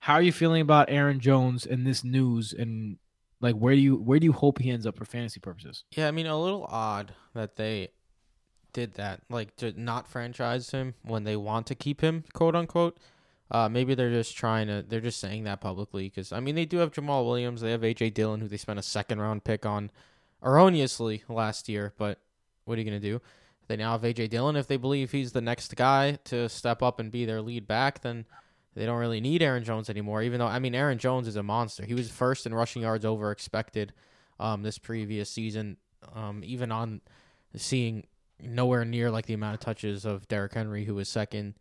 [0.00, 2.98] How are you feeling about Aaron Jones and this news and
[3.40, 5.84] like where do you where do you hope he ends up for fantasy purposes?
[5.92, 7.90] Yeah, I mean a little odd that they
[8.72, 12.98] did that, like to not franchise him when they want to keep him, quote unquote.
[13.50, 14.84] Uh, maybe they're just trying to.
[14.86, 17.60] They're just saying that publicly because I mean they do have Jamaal Williams.
[17.60, 19.90] They have AJ Dillon, who they spent a second round pick on,
[20.42, 21.94] erroneously last year.
[21.96, 22.18] But
[22.64, 23.22] what are you gonna do?
[23.68, 24.56] They now have AJ Dillon.
[24.56, 28.02] If they believe he's the next guy to step up and be their lead back,
[28.02, 28.26] then
[28.76, 30.22] they don't really need Aaron Jones anymore.
[30.22, 31.84] Even though I mean Aaron Jones is a monster.
[31.84, 33.92] He was first in rushing yards over expected
[34.38, 35.78] um, this previous season.
[36.14, 37.00] Um, even on
[37.56, 38.06] seeing
[38.40, 41.54] nowhere near like the amount of touches of Derrick Henry, who was second.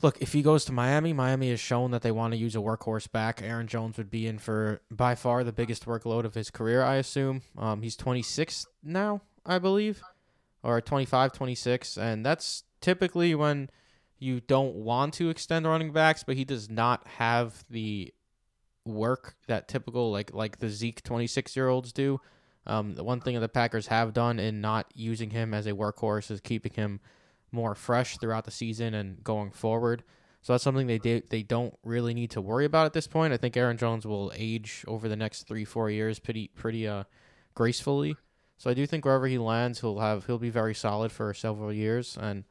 [0.00, 2.58] Look, if he goes to Miami, Miami has shown that they want to use a
[2.58, 3.40] workhorse back.
[3.42, 6.96] Aaron Jones would be in for by far the biggest workload of his career, I
[6.96, 7.42] assume.
[7.58, 10.02] Um, he's 26 now, I believe,
[10.62, 13.70] or 25, 26, and that's typically when
[14.22, 18.14] you don't want to extend running backs, but he does not have the
[18.84, 22.20] work that typical like like the Zeke 26 year olds do.
[22.64, 25.72] Um, the one thing that the Packers have done in not using him as a
[25.72, 27.00] workhorse is keeping him
[27.50, 30.04] more fresh throughout the season and going forward.
[30.40, 33.32] So that's something they de- they don't really need to worry about at this point.
[33.32, 37.04] I think Aaron Jones will age over the next three four years pretty pretty uh
[37.54, 38.16] gracefully.
[38.56, 41.72] So I do think wherever he lands, he'll have he'll be very solid for several
[41.72, 42.16] years.
[42.20, 42.44] And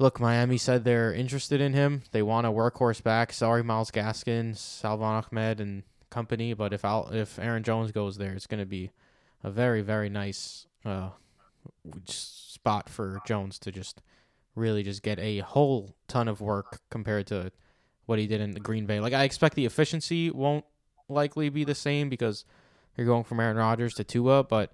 [0.00, 2.02] look, Miami said they're interested in him.
[2.10, 3.32] They want a workhorse back.
[3.32, 6.54] Sorry, Myles Gaskin, Salvon Ahmed, and company.
[6.54, 8.90] But if if Aaron Jones goes there, it's going to be
[9.44, 11.10] a very very nice uh,
[12.06, 14.02] spot for Jones to just
[14.54, 17.52] really just get a whole ton of work compared to
[18.06, 19.00] what he did in the Green Bay.
[19.00, 20.64] Like I expect the efficiency won't
[21.08, 22.44] likely be the same because
[22.96, 24.72] you're going from Aaron Rodgers to Tua, but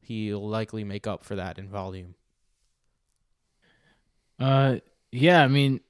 [0.00, 2.14] he'll likely make up for that in volume.
[4.38, 4.76] Uh,
[5.12, 5.80] yeah, I mean,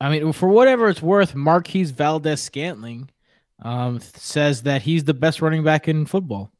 [0.00, 3.10] I mean, for whatever it's worth, Marquez Valdes-Scantling
[3.62, 6.52] um, says that he's the best running back in football,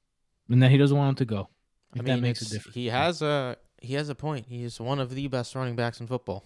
[0.49, 1.49] and that he doesn't want him to go.
[1.95, 2.75] I mean, that makes a difference.
[2.75, 4.47] He has a he has a point.
[4.49, 6.45] He is one of the best running backs in football.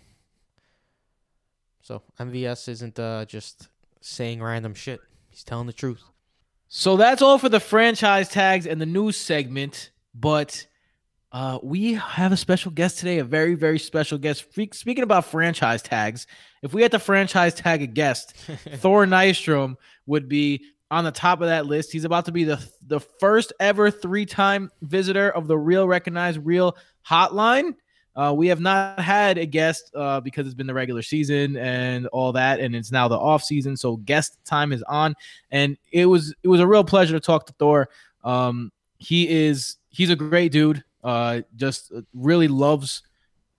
[1.83, 3.68] So MVS isn't uh, just
[4.01, 5.01] saying random shit.
[5.31, 6.03] He's telling the truth.
[6.68, 9.90] So that's all for the franchise tags and the news segment.
[10.14, 10.66] But
[11.31, 14.47] uh, we have a special guest today, a very, very special guest.
[14.53, 16.27] Speaking about franchise tags,
[16.62, 18.35] if we had to franchise tag a guest,
[18.77, 21.93] Thor Nystrom would be on the top of that list.
[21.93, 26.41] He's about to be the the first ever three time visitor of the Real Recognized
[26.45, 27.75] Real Hotline.
[28.17, 32.07] Uh, we have not had a guest uh, because it's been the regular season and
[32.09, 33.77] all that, and it's now the off season.
[33.77, 35.14] So guest time is on,
[35.51, 37.91] and it was it was a real pleasure to talk to Thor.
[38.25, 40.83] Um, he is he's a great dude.
[41.05, 43.03] Uh, just really loves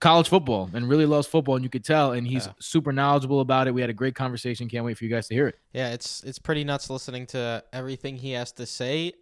[0.00, 2.12] college football and really loves football, and you could tell.
[2.12, 2.52] And he's yeah.
[2.58, 3.74] super knowledgeable about it.
[3.74, 4.68] We had a great conversation.
[4.68, 5.58] Can't wait for you guys to hear it.
[5.72, 9.12] Yeah, it's it's pretty nuts listening to everything he has to say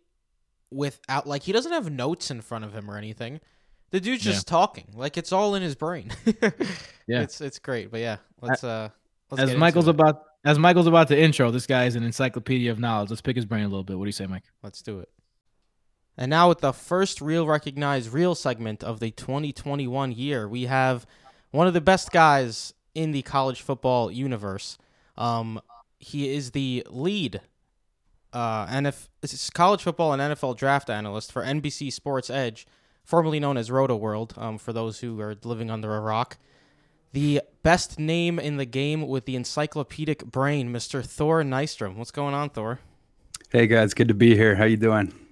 [0.71, 3.41] without like he doesn't have notes in front of him or anything.
[3.91, 4.51] The dude's just yeah.
[4.51, 6.11] talking, like it's all in his brain.
[7.07, 7.91] yeah, it's it's great.
[7.91, 8.91] But yeah, let's uh,
[9.31, 12.79] let's as Michael's about as Michael's about to intro, this guy is an encyclopedia of
[12.79, 13.11] knowledge.
[13.11, 13.99] Let's pick his brain a little bit.
[13.99, 14.45] What do you say, Mike?
[14.63, 15.09] Let's do it.
[16.21, 21.07] And now, with the first real recognized real segment of the 2021 year, we have
[21.53, 24.79] one of the best guys in the college football universe.
[25.17, 25.61] Um,
[26.01, 27.41] he is the lead
[28.33, 32.67] uh, NF- college football and NFL draft analyst for NBC Sports Edge,
[33.05, 36.37] formerly known as Rotoworld, um, for those who are living under a rock.
[37.13, 41.05] The best name in the game with the encyclopedic brain, Mr.
[41.05, 41.95] Thor Nystrom.
[41.95, 42.81] What's going on, Thor?
[43.51, 44.57] Hey guys, good to be here.
[44.57, 45.28] How you doing?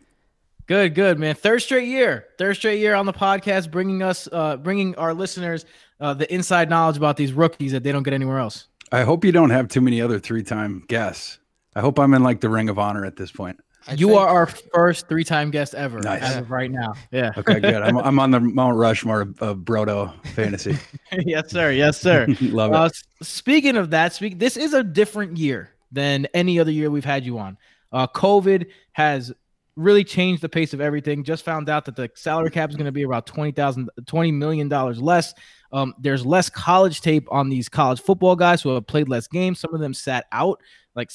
[0.67, 1.37] Good, good, man.
[1.37, 5.65] Third straight year, third straight year on the podcast, bringing us, uh, bringing our listeners
[6.01, 8.67] uh, the inside knowledge about these rookies that they don't get anywhere else.
[8.91, 11.39] I hope you don't have too many other three-time guests.
[11.77, 13.61] I hope I'm in like the Ring of Honor at this point.
[13.87, 14.19] I you think...
[14.19, 16.23] are our first three-time guest ever, nice.
[16.23, 16.95] as of right now.
[17.13, 17.31] Yeah.
[17.37, 17.83] Okay, good.
[17.83, 20.77] I'm, I'm on the Mount Rushmore of, of Brodo fantasy.
[21.13, 21.71] yes, sir.
[21.71, 22.27] Yes, sir.
[22.41, 22.77] Love it.
[22.77, 22.89] Uh,
[23.23, 24.41] speaking of that, speak.
[24.41, 27.57] This is a different year than any other year we've had you on.
[27.93, 29.33] Uh, COVID has
[29.77, 31.23] really changed the pace of everything.
[31.23, 34.33] Just found out that the salary cap is going to be about twenty thousand, twenty
[34.33, 35.35] million dollars less.
[35.73, 39.61] Um, there's less college tape on these college football guys who have played less games.
[39.61, 40.61] Some of them sat out.
[40.95, 41.11] Like,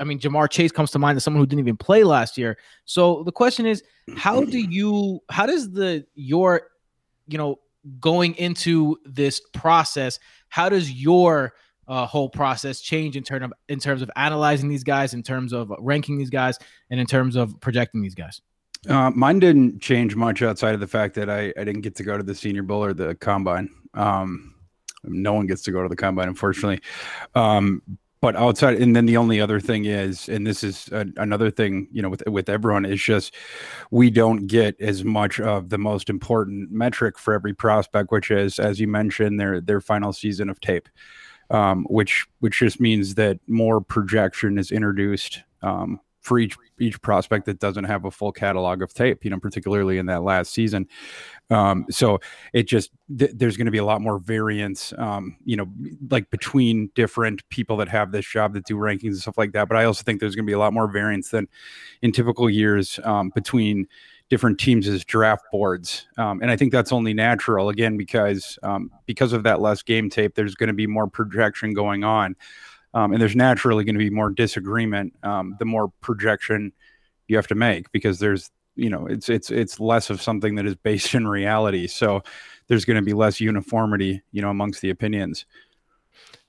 [0.00, 2.58] I mean, Ja'Marr Chase comes to mind as someone who didn't even play last year.
[2.84, 3.82] So the question is,
[4.16, 6.62] how do you, how does the your,
[7.28, 7.60] you know,
[8.00, 11.52] going into this process, how does your
[11.88, 15.52] uh, whole process change in terms of in terms of analyzing these guys, in terms
[15.52, 16.58] of ranking these guys,
[16.90, 18.40] and in terms of projecting these guys?
[18.88, 22.02] Uh, mine didn't change much outside of the fact that I, I didn't get to
[22.02, 23.70] go to the Senior Bowl or the Combine.
[23.94, 24.54] Um,
[25.04, 26.80] no one gets to go to the Combine, unfortunately.
[27.34, 27.82] Um,
[28.24, 31.88] but outside, and then the only other thing is, and this is a, another thing,
[31.92, 33.34] you know, with with everyone is just
[33.90, 38.58] we don't get as much of the most important metric for every prospect, which is,
[38.58, 40.88] as you mentioned, their their final season of tape,
[41.50, 47.44] um, which which just means that more projection is introduced um, for each each prospect
[47.46, 50.88] that doesn't have a full catalog of tape, you know, particularly in that last season.
[51.50, 52.18] Um, so
[52.52, 55.66] it just th- there's going to be a lot more variance, um, you know,
[56.10, 59.68] like between different people that have this job that do rankings and stuff like that.
[59.68, 61.46] But I also think there's going to be a lot more variance than
[62.02, 63.86] in typical years um, between
[64.34, 68.90] different teams as draft boards, um, and I think that's only natural again because um,
[69.06, 70.34] because of that less game tape.
[70.34, 72.34] There's going to be more projection going on.
[72.94, 76.72] Um, and there's naturally going to be more disagreement um, the more projection
[77.28, 80.66] you have to make because there's you know it's it's it's less of something that
[80.66, 82.22] is based in reality so
[82.66, 85.46] there's going to be less uniformity you know amongst the opinions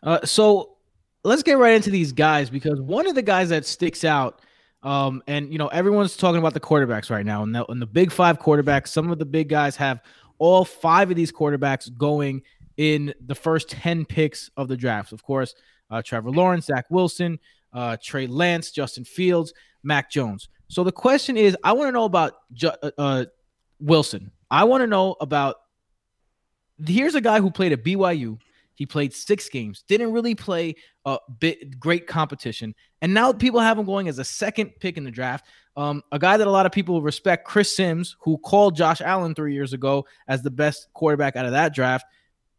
[0.01, 0.77] uh, so
[1.23, 4.39] let's get right into these guys because one of the guys that sticks out
[4.85, 7.85] um, and you know everyone's talking about the quarterbacks right now and the, and the
[7.85, 9.99] big five quarterbacks some of the big guys have
[10.37, 12.41] all five of these quarterbacks going
[12.77, 15.55] in the first 10 picks of the drafts of course
[15.89, 17.39] uh, Trevor Lawrence, Zach Wilson,
[17.73, 20.49] uh, Trey Lance, Justin Fields, Mac Jones.
[20.67, 23.25] So the question is, I want to know about Ju- uh, uh,
[23.79, 24.31] Wilson.
[24.49, 25.57] I want to know about.
[26.85, 28.37] Here's a guy who played at BYU.
[28.75, 33.77] He played six games, didn't really play a bit great competition, and now people have
[33.77, 35.45] him going as a second pick in the draft.
[35.77, 39.35] Um, a guy that a lot of people respect, Chris Sims, who called Josh Allen
[39.35, 42.05] three years ago as the best quarterback out of that draft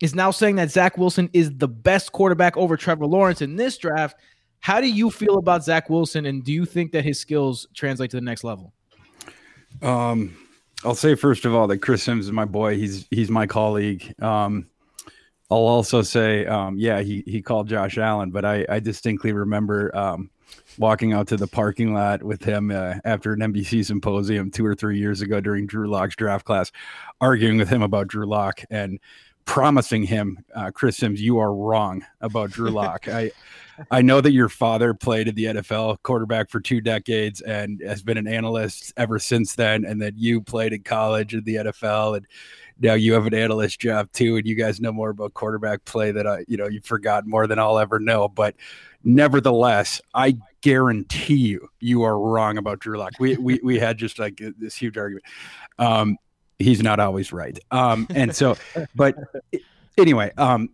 [0.00, 3.78] is now saying that Zach Wilson is the best quarterback over Trevor Lawrence in this
[3.78, 4.16] draft.
[4.60, 8.10] How do you feel about Zach Wilson, and do you think that his skills translate
[8.10, 8.72] to the next level?
[9.82, 10.36] Um,
[10.84, 12.76] I'll say first of all that Chris Sims is my boy.
[12.76, 14.14] He's he's my colleague.
[14.22, 14.66] Um,
[15.50, 19.96] I'll also say, um, yeah, he he called Josh Allen, but I I distinctly remember
[19.96, 20.30] um,
[20.78, 24.74] walking out to the parking lot with him uh, after an NBC symposium two or
[24.74, 26.72] three years ago during Drew Lock's draft class,
[27.20, 28.98] arguing with him about Drew Lock and
[29.44, 33.08] promising him, uh, Chris Sims, you are wrong about Drew Lock.
[33.08, 33.30] I
[33.90, 38.02] I know that your father played in the NFL, quarterback for two decades, and has
[38.02, 39.84] been an analyst ever since then.
[39.84, 42.26] And that you played in college in the NFL, and
[42.80, 44.36] now you have an analyst job too.
[44.36, 47.46] And you guys know more about quarterback play that I, you know, you've forgotten more
[47.46, 48.28] than I'll ever know.
[48.28, 48.54] But
[49.04, 53.12] nevertheless, I guarantee you, you are wrong about Drew Lock.
[53.20, 55.24] We we we had just like this huge argument.
[55.78, 56.16] Um,
[56.58, 57.58] he's not always right.
[57.70, 58.56] Um, and so,
[58.94, 59.16] but
[59.98, 60.68] anyway, um,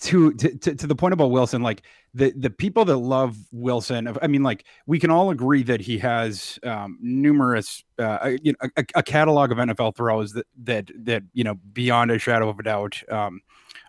[0.00, 1.82] to, to to the point about Wilson, like
[2.14, 5.98] the the people that love Wilson, I mean, like we can all agree that he
[5.98, 11.22] has um, numerous, uh, you know, a, a, catalog of NFL throws that that that
[11.32, 13.40] you know beyond a shadow of a doubt, um,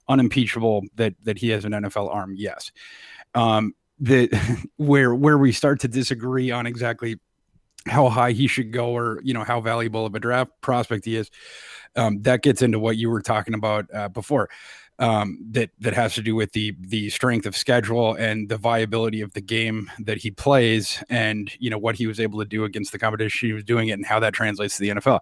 [0.07, 2.33] unimpeachable that that he has an NFL arm.
[2.35, 2.71] Yes.
[3.35, 4.29] Um, the
[4.77, 7.19] where where we start to disagree on exactly
[7.87, 11.15] how high he should go or you know how valuable of a draft prospect he
[11.15, 11.29] is
[11.95, 14.49] um, that gets into what you were talking about uh, before
[14.99, 19.21] um, that that has to do with the the strength of schedule and the viability
[19.21, 22.65] of the game that he plays and you know what he was able to do
[22.65, 25.21] against the competition he was doing it and how that translates to the NFL.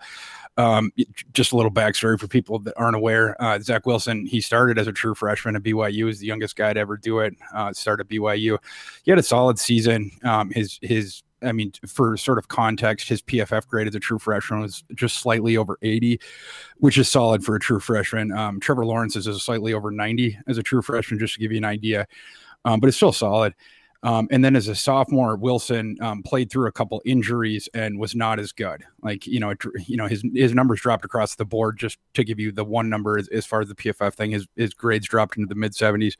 [0.58, 0.92] Um,
[1.34, 3.40] just a little backstory for people that aren't aware.
[3.40, 6.10] Uh, Zach Wilson, he started as a true freshman at BYU.
[6.10, 7.36] Is the youngest guy to ever do it.
[7.54, 8.58] Uh, started BYU.
[9.04, 10.10] He had a solid season.
[10.24, 14.20] Um, his his I mean, for sort of context, his PFF grade as a true
[14.20, 16.20] freshman was just slightly over 80,
[16.78, 18.32] which is solid for a true freshman.
[18.32, 21.58] Um, Trevor Lawrence is slightly over 90 as a true freshman, just to give you
[21.58, 22.08] an idea,
[22.66, 23.54] um, but it's still solid.
[24.04, 28.16] Um, and then as a sophomore, Wilson um, played through a couple injuries and was
[28.16, 28.84] not as good.
[29.02, 31.78] Like you know, it, you know his his numbers dropped across the board.
[31.78, 34.48] Just to give you the one number as, as far as the PFF thing, his
[34.56, 36.18] his grades dropped into the mid seventies.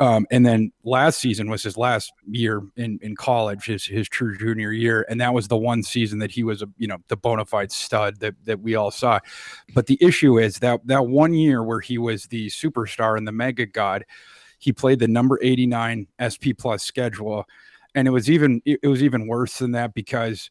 [0.00, 4.36] Um, and then last season was his last year in, in college, his his true
[4.36, 7.16] junior year, and that was the one season that he was a you know the
[7.16, 9.18] bona fide stud that that we all saw.
[9.74, 13.32] But the issue is that that one year where he was the superstar and the
[13.32, 14.04] mega god
[14.58, 17.44] he played the number 89 SP plus schedule.
[17.94, 20.50] And it was even it was even worse than that because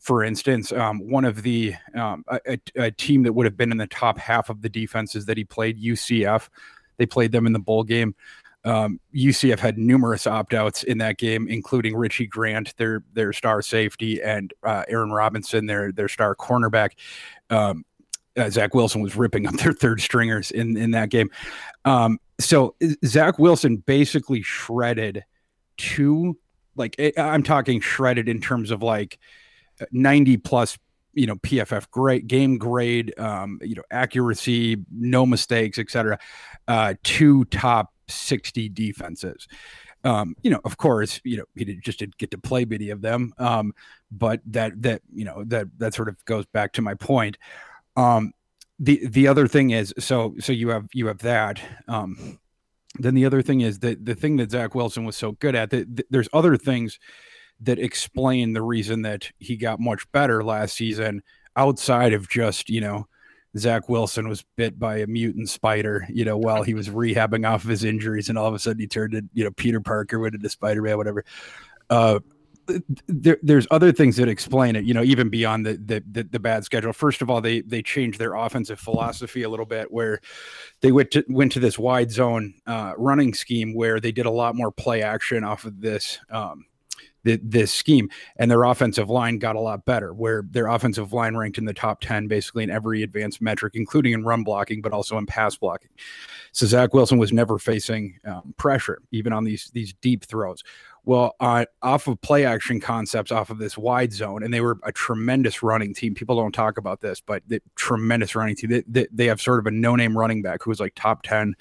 [0.00, 3.78] for instance, um, one of the um, a, a, team that would have been in
[3.78, 6.48] the top half of the defenses that he played, UCF,
[6.98, 8.14] they played them in the bowl game.
[8.64, 13.60] Um, UCF had numerous opt outs in that game, including Richie Grant, their their star
[13.60, 16.92] safety, and uh, Aaron Robinson, their their star cornerback.
[17.50, 17.84] Um,
[18.36, 21.30] uh, Zach Wilson was ripping up their third stringers in in that game.
[22.44, 22.74] So
[23.04, 25.24] Zach Wilson basically shredded
[25.76, 26.38] two,
[26.76, 29.18] like eh, I'm talking shredded in terms of like
[29.90, 30.78] 90 plus,
[31.14, 36.18] you know, PFF grade, game grade, um, you know, accuracy, no mistakes, etc.
[36.68, 39.46] Uh, two top 60 defenses.
[40.04, 42.90] Um, you know, of course, you know, he did, just didn't get to play many
[42.90, 43.32] of them.
[43.38, 43.72] Um,
[44.10, 47.38] but that that you know that that sort of goes back to my point.
[47.96, 48.32] Um,
[48.82, 51.60] the the other thing is so so you have you have that.
[51.86, 52.40] Um,
[52.98, 55.72] then the other thing is that the thing that Zach Wilson was so good at
[56.10, 56.98] there's other things
[57.60, 61.22] that explain the reason that he got much better last season
[61.56, 63.06] outside of just you know
[63.56, 67.62] Zach Wilson was bit by a mutant spider, you know, while he was rehabbing off
[67.62, 70.18] of his injuries, and all of a sudden he turned to, you know, Peter Parker
[70.18, 71.24] went into Spider Man, whatever.
[71.88, 72.18] Uh,
[73.06, 76.38] there, there's other things that explain it, you know, even beyond the, the, the the
[76.38, 76.92] bad schedule.
[76.92, 80.20] First of all, they they changed their offensive philosophy a little bit, where
[80.80, 84.30] they went to went to this wide zone uh, running scheme where they did a
[84.30, 86.66] lot more play action off of this um,
[87.24, 90.12] the, this scheme, and their offensive line got a lot better.
[90.12, 94.12] Where their offensive line ranked in the top ten, basically in every advanced metric, including
[94.12, 95.90] in run blocking, but also in pass blocking.
[96.52, 100.62] So Zach Wilson was never facing um, pressure, even on these these deep throws.
[101.04, 104.78] Well, uh, off of play action concepts, off of this wide zone, and they were
[104.84, 106.14] a tremendous running team.
[106.14, 108.70] People don't talk about this, but the tremendous running team.
[108.70, 111.22] They, they, they have sort of a no name running back who was like top
[111.22, 111.54] ten,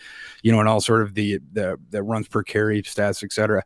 [0.44, 3.64] you know, and all sort of the the the runs per carry stats, etc.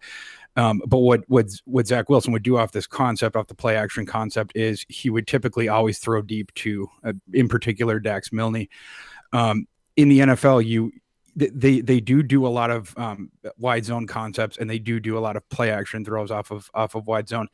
[0.56, 3.76] Um, but what what what Zach Wilson would do off this concept, off the play
[3.76, 8.68] action concept, is he would typically always throw deep to, uh, in particular, Dax Milne.
[9.34, 9.68] Um,
[9.98, 10.92] in the NFL, you
[11.36, 15.18] they they do do a lot of um, wide zone concepts, and they do do
[15.18, 17.48] a lot of play action throws off of off of wide zone.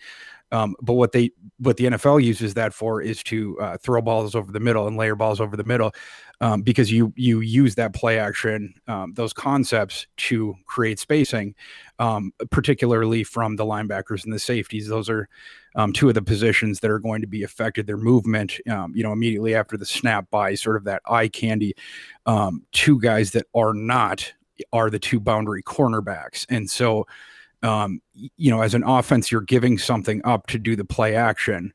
[0.52, 4.36] Um, but what they what the NFL uses that for is to uh, throw balls
[4.36, 5.94] over the middle and layer balls over the middle,
[6.42, 11.56] um, because you you use that play action um, those concepts to create spacing,
[12.00, 14.88] um, particularly from the linebackers and the safeties.
[14.88, 15.30] Those are
[15.76, 17.88] um, two of the positions that are going to be affected.
[17.88, 21.76] Their movement, um, you know, immediately after the snap by sort of that eye candy.
[22.72, 24.34] two guys that are not
[24.74, 27.06] are the two boundary cornerbacks, and so
[27.64, 31.74] um, you know, as an offense, you're giving something up to do the play action,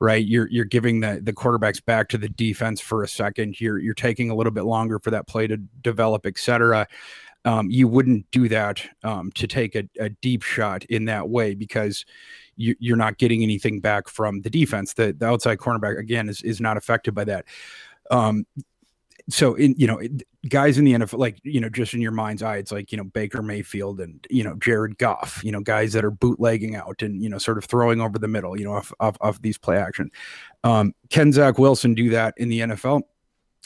[0.00, 0.24] right?
[0.24, 3.60] You're you're giving the the quarterbacks back to the defense for a second.
[3.60, 6.86] You're you're taking a little bit longer for that play to develop, et cetera.
[7.44, 11.54] Um, you wouldn't do that um, to take a, a, deep shot in that way
[11.54, 12.04] because
[12.56, 14.94] you, are not getting anything back from the defense.
[14.94, 17.44] The, the outside cornerback again is is not affected by that.
[18.10, 18.46] Um,
[19.28, 20.00] so in you know
[20.48, 22.98] guys in the NFL like you know just in your mind's eye it's like you
[22.98, 27.02] know Baker Mayfield and you know Jared Goff you know guys that are bootlegging out
[27.02, 29.58] and you know sort of throwing over the middle you know off off, off these
[29.58, 30.10] play action.
[30.62, 33.02] Um, can Zach Wilson do that in the NFL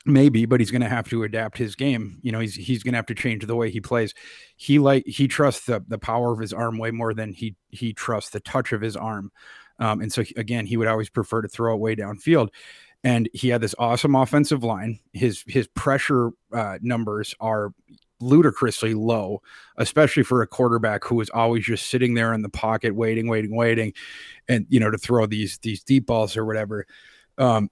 [0.07, 2.19] maybe but he's going to have to adapt his game.
[2.23, 4.15] You know he's he's going to have to change the way he plays.
[4.57, 7.93] He like he trusts the the power of his arm way more than he he
[7.93, 9.31] trusts the touch of his arm.
[9.79, 12.49] Um, and so again he would always prefer to throw it way downfield
[13.03, 14.98] and he had this awesome offensive line.
[15.12, 17.72] His his pressure uh, numbers are
[18.20, 19.42] ludicrously low,
[19.78, 23.55] especially for a quarterback who is always just sitting there in the pocket, waiting, waiting,
[23.55, 23.94] waiting,
[24.48, 26.86] and you know to throw these these deep balls or whatever.
[27.38, 27.70] Um,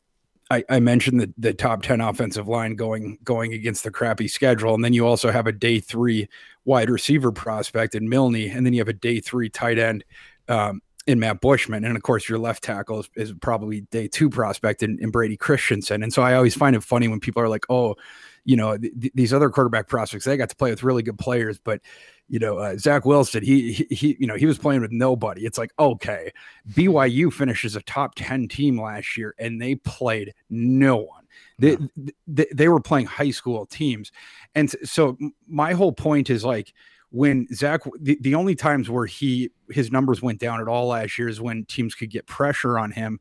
[0.51, 4.75] I, I, mentioned the, the top 10 offensive line going going against the crappy schedule.
[4.75, 6.27] And then you also have a day three
[6.65, 10.05] wide receiver prospect in Milne, and then you have a day three tight end
[10.49, 11.85] um, in Matt Bushman.
[11.85, 15.39] And of course, your left tackle is, is probably day two prospect in, in, Brady
[15.39, 16.03] Christensen.
[16.03, 17.97] And so I always find it funny when people are like, oh,
[18.45, 21.59] you know, th- these other quarterback prospects, they got to play with really good players,
[21.59, 21.81] but
[22.29, 25.47] you know, uh, Zach Wilson, he, he, he, you know, he was playing with nobody.
[25.47, 26.31] It's like, okay,
[26.73, 31.25] BYU finishes a top 10 team last year and they played no one.
[31.59, 31.79] They,
[32.27, 34.13] they, they were playing high school teams.
[34.55, 35.17] And so
[35.49, 36.75] my whole point is like,
[37.11, 41.19] when Zach, the, the only times where he his numbers went down at all last
[41.19, 43.21] year is when teams could get pressure on him.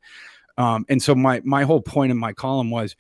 [0.58, 2.96] Um, and so my my whole point in my column was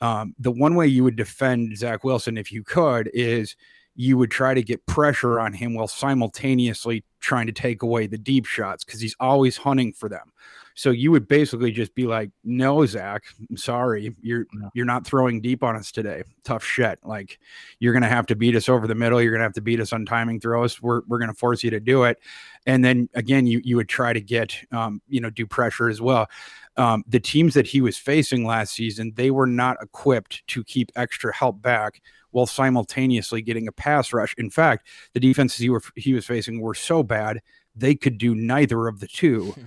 [0.00, 3.56] um, the one way you would defend Zach Wilson if you could is
[3.96, 8.18] you would try to get pressure on him while simultaneously trying to take away the
[8.18, 10.32] deep shots because he's always hunting for them.
[10.78, 15.40] So you would basically just be like, "No, Zach, I'm sorry, you're you're not throwing
[15.40, 16.22] deep on us today.
[16.44, 17.00] Tough shit.
[17.02, 17.40] Like
[17.80, 19.20] you're gonna have to beat us over the middle.
[19.20, 20.80] You're gonna have to beat us on timing throws.
[20.80, 22.20] We're we're gonna force you to do it."
[22.64, 26.00] And then again, you you would try to get um, you know do pressure as
[26.00, 26.28] well.
[26.76, 30.92] Um, the teams that he was facing last season, they were not equipped to keep
[30.94, 32.00] extra help back
[32.30, 34.32] while simultaneously getting a pass rush.
[34.38, 37.40] In fact, the defenses he, were, he was facing were so bad
[37.74, 39.56] they could do neither of the two.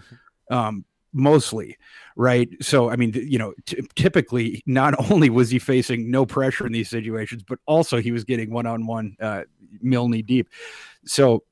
[0.49, 0.83] Um,
[1.13, 1.77] mostly
[2.15, 2.49] right?
[2.61, 6.73] So i mean you know t- typically not only was he facing no pressure in
[6.73, 9.43] these situations but also he was getting one-on-one uh
[9.81, 10.49] milne deep.
[11.05, 11.43] So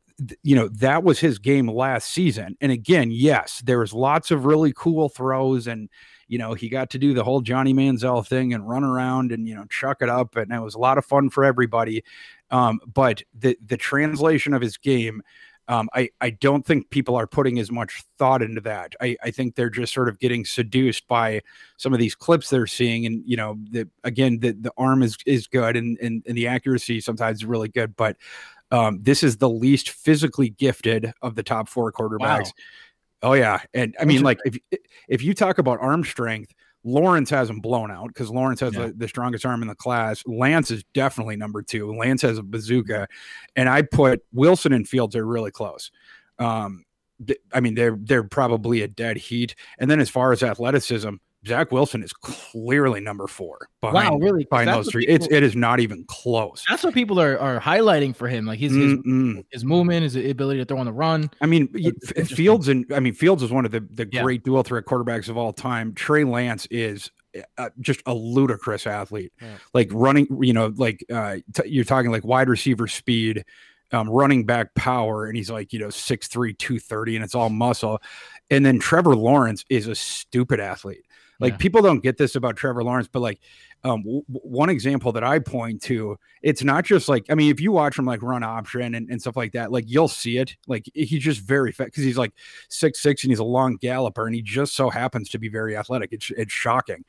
[0.44, 2.58] you know that was his game last season.
[2.62, 5.90] And again yes there was lots of really cool throws and
[6.28, 9.48] you know he got to do the whole johnny manziel thing and run around and
[9.48, 12.04] you know chuck it up and it was a lot of fun for everybody.
[12.52, 15.22] Um, but the the translation of his game
[15.70, 18.96] Um, I, I don't think people are putting as much thought into that.
[19.00, 21.42] I, I think they're just sort of getting seduced by
[21.78, 23.06] some of these clips they're seeing.
[23.06, 26.48] And, you know, the, again, the, the arm is, is good and, and, and the
[26.48, 27.96] accuracy sometimes is really good.
[27.96, 28.18] But
[28.72, 32.46] um, this is the least physically gifted of the top four quarterbacks.
[32.46, 32.52] Wow.
[33.22, 33.62] Oh, yeah.
[33.74, 34.58] And I mean, like, if,
[35.08, 36.52] if you talk about arm strength,
[36.90, 38.88] Lawrence has him blown out because Lawrence has yeah.
[38.88, 40.24] the, the, strongest arm in the class.
[40.26, 41.96] Lance is definitely number two.
[41.96, 43.08] Lance has a bazooka,
[43.56, 45.92] and I put Wilson and Fields are really close.
[46.40, 46.86] Um,
[47.26, 49.56] th- I mean, they're they're probably a dead heat.
[49.78, 51.16] And then as far as athleticism,
[51.48, 53.70] Zach Wilson is clearly number four.
[53.82, 54.46] Behind, wow, really?
[54.50, 56.66] Behind those three, people, it's it is not even close.
[56.70, 58.92] That's what people are, are highlighting for him, like his his,
[59.52, 61.32] his, movement, his ability to throw on the run.
[61.40, 61.70] I mean,
[62.26, 64.22] Fields and I mean Fields is one of the the yeah.
[64.22, 65.94] great dual threat quarterbacks of all time.
[65.94, 67.10] Trey Lance is
[67.58, 69.56] uh, just a ludicrous athlete, yeah.
[69.74, 70.28] like running.
[70.42, 73.46] You know, like uh, t- you're talking like wide receiver speed.
[73.92, 78.00] Um, running back power, and he's like, you know, 6'3, 230, and it's all muscle.
[78.52, 81.06] And then Trevor Lawrence is a stupid athlete.
[81.40, 81.58] Like yeah.
[81.58, 83.40] people don't get this about Trevor Lawrence, but like
[83.84, 87.62] um, w- one example that I point to, it's not just like I mean, if
[87.62, 90.56] you watch him like run option and, and stuff like that, like you'll see it.
[90.68, 92.34] Like he's just very fast because he's like
[92.70, 95.78] six six and he's a long galloper and he just so happens to be very
[95.78, 96.10] athletic.
[96.12, 97.06] It's it's shocking.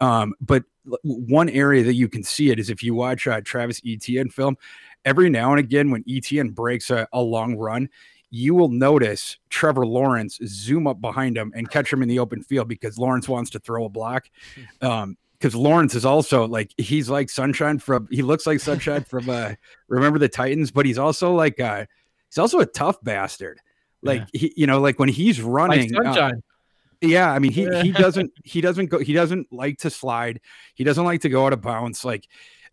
[0.00, 0.64] Um, but
[1.02, 4.56] one area that you can see it is if you watch uh, Travis Etienne film.
[5.04, 7.88] Every now and again, when Etienne breaks a, a long run,
[8.34, 12.42] you will notice Trevor Lawrence zoom up behind him and catch him in the open
[12.42, 14.28] field because Lawrence wants to throw a block.
[14.80, 19.28] Um, because Lawrence is also like he's like Sunshine from he looks like Sunshine from
[19.28, 19.54] uh
[19.88, 21.84] remember the Titans, but he's also like uh
[22.28, 23.58] he's also a tough bastard.
[24.02, 24.40] Like yeah.
[24.40, 26.30] he you know, like when he's running like uh,
[27.00, 30.40] yeah, I mean he he doesn't he doesn't go he doesn't like to slide,
[30.74, 32.04] he doesn't like to go out of bounds.
[32.04, 32.28] Like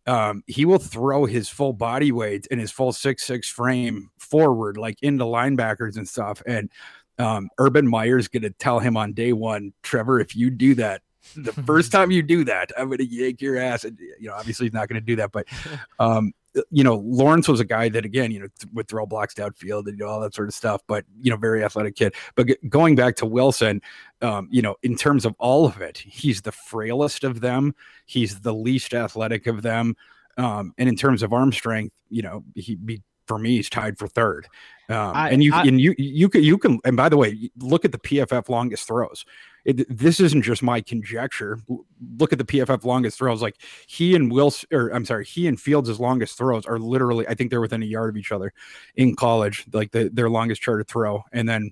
[0.09, 4.75] um, he will throw his full body weight and his full six six frame forward,
[4.75, 6.41] like into linebackers and stuff.
[6.47, 6.71] And
[7.19, 11.03] um, Urban Meyer's going to tell him on day one, Trevor, if you do that,
[11.35, 13.83] the first time you do that, I'm going to yank your ass.
[13.83, 15.45] And you know, obviously he's not going to do that, but
[15.99, 16.33] um,
[16.71, 19.97] you know, Lawrence was a guy that again, you know, would throw blocks downfield and
[19.97, 20.81] you know all that sort of stuff.
[20.87, 22.15] But you know, very athletic kid.
[22.35, 23.81] But g- going back to Wilson,
[24.21, 27.75] um, you know, in terms of all of it, he's the frailest of them.
[28.05, 29.95] He's the least athletic of them.
[30.37, 33.97] Um, and in terms of arm strength, you know, he be for me, he's tied
[33.97, 34.47] for third.
[34.89, 37.51] Um, I, and you I, and you you can you can and by the way,
[37.59, 39.23] look at the PFF longest throws.
[39.65, 41.59] It, this isn't just my conjecture.
[42.17, 43.41] Look at the PFF longest throws.
[43.41, 43.57] Like
[43.87, 47.49] he and Wills, or I'm sorry, he and Fields' longest throws are literally, I think
[47.49, 48.53] they're within a yard of each other
[48.95, 49.65] in college.
[49.73, 51.71] Like the, their longest charted throw, and then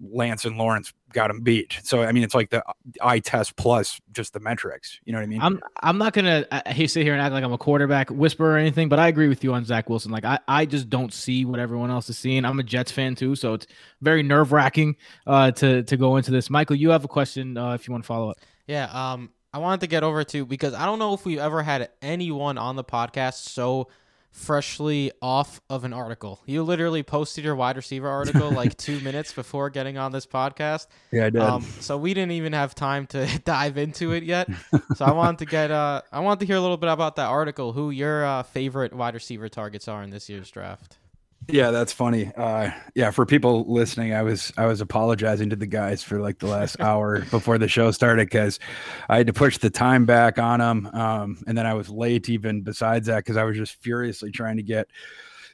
[0.00, 1.78] Lance and Lawrence got him beat.
[1.82, 2.62] So I mean, it's like the
[3.00, 5.00] eye test plus just the metrics.
[5.04, 5.40] You know what I mean?
[5.40, 8.56] I'm I'm not gonna I, sit here and act like I'm a quarterback whisperer or
[8.58, 10.12] anything, but I agree with you on Zach Wilson.
[10.12, 12.44] Like I I just don't see what everyone else is seeing.
[12.44, 13.66] I'm a Jets fan too, so it's
[14.00, 14.96] very nerve wracking
[15.26, 16.50] uh, to to go into this.
[16.50, 18.38] Michael, you have a question uh, if you want to follow up.
[18.66, 18.84] Yeah.
[18.92, 21.90] Um, I wanted to get over to because I don't know if we've ever had
[22.02, 23.88] anyone on the podcast so
[24.30, 26.40] freshly off of an article.
[26.46, 30.86] You literally posted your wide receiver article like two minutes before getting on this podcast.
[31.10, 31.42] Yeah, I did.
[31.42, 34.48] Um, so we didn't even have time to dive into it yet.
[34.96, 37.28] So I wanted to get uh, I wanted to hear a little bit about that
[37.28, 37.72] article.
[37.72, 40.98] Who your uh, favorite wide receiver targets are in this year's draft?
[41.46, 42.30] Yeah, that's funny.
[42.36, 46.38] Uh, yeah, for people listening, I was I was apologizing to the guys for like
[46.38, 48.58] the last hour before the show started because
[49.08, 52.28] I had to push the time back on them, um, and then I was late
[52.28, 54.88] even besides that because I was just furiously trying to get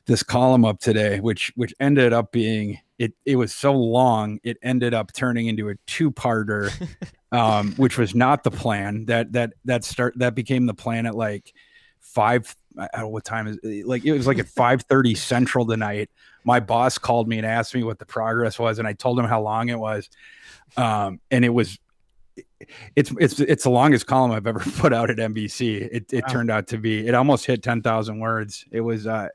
[0.07, 3.12] this column up today, which which ended up being it.
[3.24, 6.72] It was so long, it ended up turning into a two parter,
[7.32, 9.05] um, which was not the plan.
[9.07, 11.53] That that that start that became the plan at like
[12.01, 15.66] five I don't know what time is it, like it was like at 5:30 central
[15.66, 16.10] tonight.
[16.44, 19.26] My boss called me and asked me what the progress was and I told him
[19.26, 20.08] how long it was.
[20.76, 21.78] Um, and it was
[22.96, 25.88] it's it's it's the longest column I've ever put out at NBC.
[25.92, 26.32] It it wow.
[26.32, 28.64] turned out to be it almost hit 10,000 words.
[28.70, 29.28] It was uh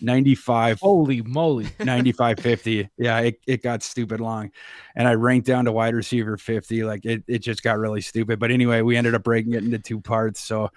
[0.00, 2.88] 95 holy moly 9550.
[2.96, 4.50] Yeah, it, it got stupid long.
[4.94, 8.38] And I ranked down to wide receiver 50 like it it just got really stupid.
[8.38, 10.40] But anyway, we ended up breaking it into two parts.
[10.40, 10.70] So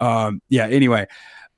[0.00, 1.06] um yeah, anyway,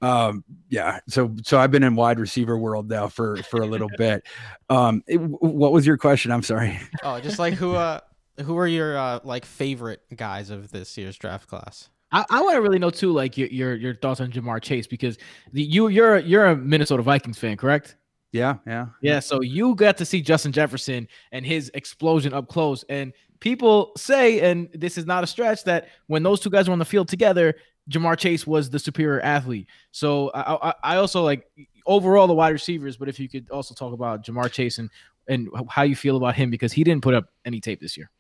[0.03, 0.99] um, yeah.
[1.09, 4.25] So so I've been in wide receiver world now for for a little bit.
[4.69, 6.33] Um, it, what was your question?
[6.33, 6.79] I'm sorry.
[7.03, 8.01] Oh, just like who uh
[8.43, 11.89] who are your uh like favorite guys of this year's draft class?
[12.11, 14.87] I, I want to really know too, like your, your your thoughts on Ja'Marr Chase
[14.87, 15.19] because
[15.53, 17.97] the, you you're you're a Minnesota Vikings fan, correct?
[18.33, 19.21] Yeah, yeah, yeah.
[19.21, 24.41] So you got to see Justin Jefferson and his explosion up close, and people say,
[24.41, 27.09] and this is not a stretch, that when those two guys were on the field
[27.09, 27.55] together,
[27.91, 29.67] Ja'Marr Chase was the superior athlete.
[29.91, 31.47] So I, I, I also like
[31.87, 34.91] overall the wide receivers, but if you could also talk about Ja'Marr Chase and
[35.29, 38.11] and how you feel about him because he didn't put up any tape this year.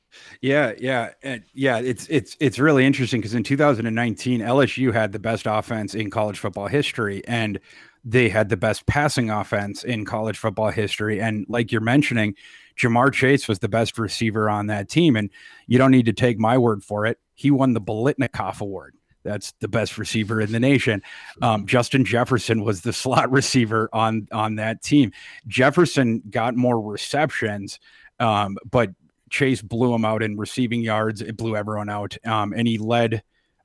[0.41, 1.79] Yeah, yeah, and yeah.
[1.79, 6.39] It's it's it's really interesting because in 2019, LSU had the best offense in college
[6.39, 7.59] football history, and
[8.05, 11.21] they had the best passing offense in college football history.
[11.21, 12.35] And like you're mentioning,
[12.77, 15.31] Ja'Marr Chase was the best receiver on that team, and
[15.67, 17.19] you don't need to take my word for it.
[17.35, 18.95] He won the Biletnikoff Award.
[19.25, 21.03] That's the best receiver in the nation.
[21.41, 25.13] Um, Justin Jefferson was the slot receiver on on that team.
[25.47, 27.79] Jefferson got more receptions,
[28.19, 28.91] um, but
[29.31, 31.23] Chase blew him out in receiving yards.
[31.23, 33.23] It blew everyone out, um, and he led.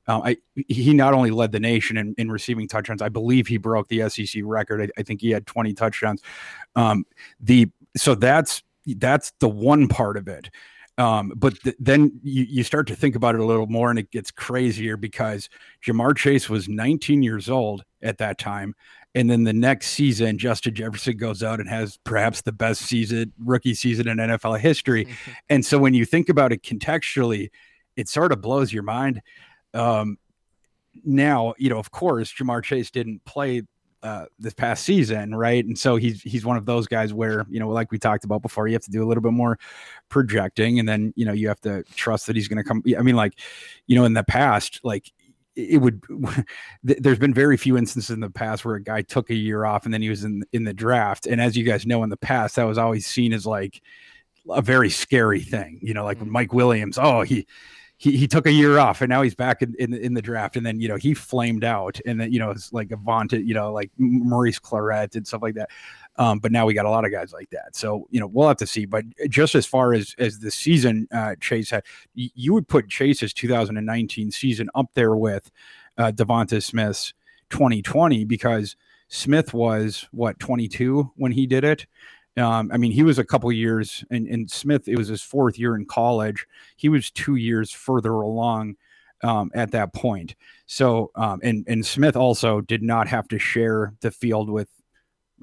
[0.09, 0.37] Uh, I,
[0.69, 4.07] he not only led the nation in, in receiving touchdowns, I believe he broke the
[4.09, 4.81] SEC record.
[4.81, 6.21] I, I think he had 20 touchdowns.
[6.77, 7.03] Um,
[7.41, 10.49] the so that's that's the one part of it.
[10.97, 13.99] Um, but th- then you, you start to think about it a little more, and
[13.99, 15.47] it gets crazier because
[15.85, 18.73] Ja'Marr Chase was 19 years old at that time,
[19.17, 23.33] and then the next season, Justin Jefferson goes out and has perhaps the best season,
[23.43, 25.05] rookie season in NFL history.
[25.05, 25.31] Mm-hmm.
[25.49, 27.49] And so when you think about it contextually,
[27.95, 29.21] it sort of blows your mind.
[29.73, 30.17] Um,
[31.03, 33.63] now, you know, of course, Ja'Marr Chase didn't play
[34.03, 35.65] uh, this past season, right?
[35.65, 38.41] And so he's he's one of those guys where you know, like we talked about
[38.41, 39.57] before, you have to do a little bit more
[40.09, 42.83] projecting, and then you know you have to trust that he's going to come.
[42.97, 43.39] I mean, like
[43.87, 45.11] you know, in the past, like
[45.57, 46.03] it would
[46.83, 49.85] there's been very few instances in the past where a guy took a year off
[49.85, 52.17] and then he was in in the draft and as you guys know in the
[52.17, 53.81] past that was always seen as like
[54.51, 56.31] a very scary thing you know like mm-hmm.
[56.31, 57.47] Mike Williams oh he
[57.97, 60.55] he, he took a year off and now he's back in, in, in the draft
[60.55, 63.47] and then you know he flamed out and then you know it's like a vaunted
[63.47, 65.69] you know like Maurice Clarett and stuff like that
[66.19, 67.75] um, but now we got a lot of guys like that.
[67.75, 68.85] So, you know, we'll have to see.
[68.85, 71.83] But just as far as as the season uh, Chase had,
[72.15, 75.51] you would put Chase's 2019 season up there with
[75.97, 77.13] uh, DeVonta Smith's
[77.49, 78.75] 2020 because
[79.09, 81.85] Smith was what 22 when he did it.
[82.37, 85.57] Um, I mean, he was a couple years, and, and Smith, it was his fourth
[85.57, 86.45] year in college.
[86.75, 88.75] He was two years further along
[89.23, 90.35] um, at that point.
[90.67, 94.69] So, um, and and Smith also did not have to share the field with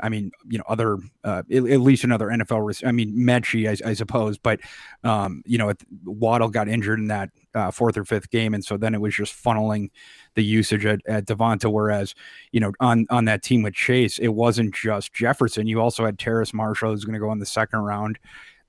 [0.00, 2.84] I mean, you know, other uh, at, at, least another NFL.
[2.86, 4.60] I mean, Metchie, I, I suppose, but
[5.04, 5.72] um, you know,
[6.04, 9.14] Waddle got injured in that uh, fourth or fifth game, and so then it was
[9.14, 9.90] just funneling
[10.34, 11.70] the usage at, at DeVonta.
[11.70, 12.14] Whereas,
[12.50, 15.66] you know, on on that team with Chase, it wasn't just Jefferson.
[15.66, 18.18] You also had Terrace Marshall, who's going to go in the second round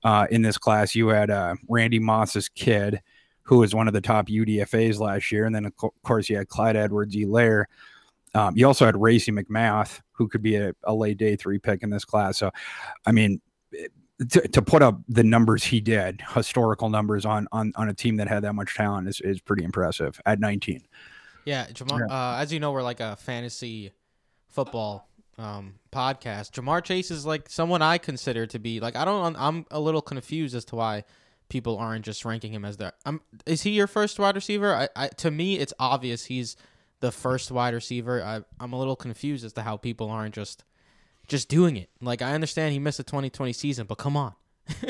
[0.04, 0.94] uh, in this class.
[0.94, 3.00] You had uh, Randy Moss's kid,
[3.42, 5.72] who was one of the top UDFA's last year, and then of
[6.04, 7.64] course you had Clyde Edwards-Helaire
[8.36, 11.82] um, you also had Racey McMath, who could be a, a, late day three pick
[11.82, 12.36] in this class.
[12.36, 12.50] So,
[13.06, 13.40] I mean,
[14.30, 18.16] to, to put up the numbers he did, historical numbers on on on a team
[18.16, 20.82] that had that much talent is is pretty impressive at 19.
[21.46, 22.14] Yeah, Ja'Marr, yeah.
[22.14, 23.92] Uh, as you know, we're like a fantasy
[24.48, 25.08] football
[25.38, 26.50] um, podcast.
[26.52, 29.34] Ja'Marr Chase is like someone I consider to be like I don't.
[29.38, 31.04] I'm a little confused as to why
[31.48, 32.92] people aren't just ranking him as their.
[33.06, 34.74] Um, is he your first wide receiver?
[34.74, 36.56] I, I to me, it's obvious he's
[37.00, 38.22] the first wide receiver.
[38.22, 40.64] I, I'm a little confused as to how people aren't just
[41.28, 41.90] just doing it.
[42.00, 44.34] Like I understand he missed the 2020 season, but come on,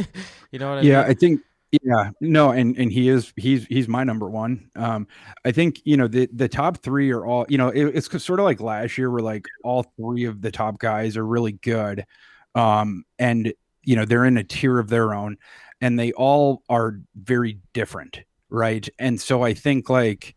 [0.51, 0.91] you know what I yeah, mean?
[0.91, 1.41] Yeah, I think
[1.83, 4.71] yeah, no, and and he is he's he's my number one.
[4.77, 5.09] Um,
[5.45, 8.39] I think you know the the top three are all you know it, it's sort
[8.39, 12.07] of like last year where like all three of the top guys are really good,
[12.55, 13.53] um, and
[13.83, 15.39] you know they're in a tier of their own,
[15.81, 18.89] and they all are very different, right?
[18.99, 20.36] And so I think like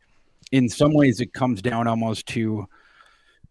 [0.51, 2.67] in some ways it comes down almost to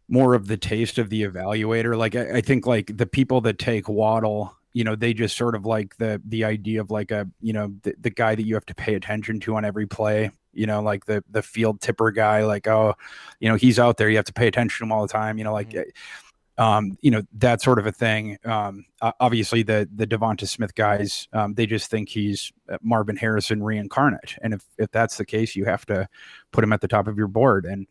[0.08, 1.96] more of the taste of the evaluator.
[1.96, 5.54] Like I, I, think like the people that take Waddle, you know, they just sort
[5.54, 8.54] of like the the idea of like a you know the, the guy that you
[8.54, 10.30] have to pay attention to on every play.
[10.54, 12.44] You know, like the the field tipper guy.
[12.44, 12.94] Like oh,
[13.38, 14.08] you know, he's out there.
[14.08, 15.38] You have to pay attention to him all the time.
[15.38, 15.70] You know, like.
[15.70, 15.90] Mm-hmm.
[16.58, 18.36] Um, you know that sort of a thing.
[18.44, 23.62] Um, obviously, the the DeVonta Smith guys, um, they just think he's uh, Marvin Harrison
[23.62, 26.08] reincarnate, and if if that's the case, you have to
[26.50, 27.64] put him at the top of your board.
[27.64, 27.86] And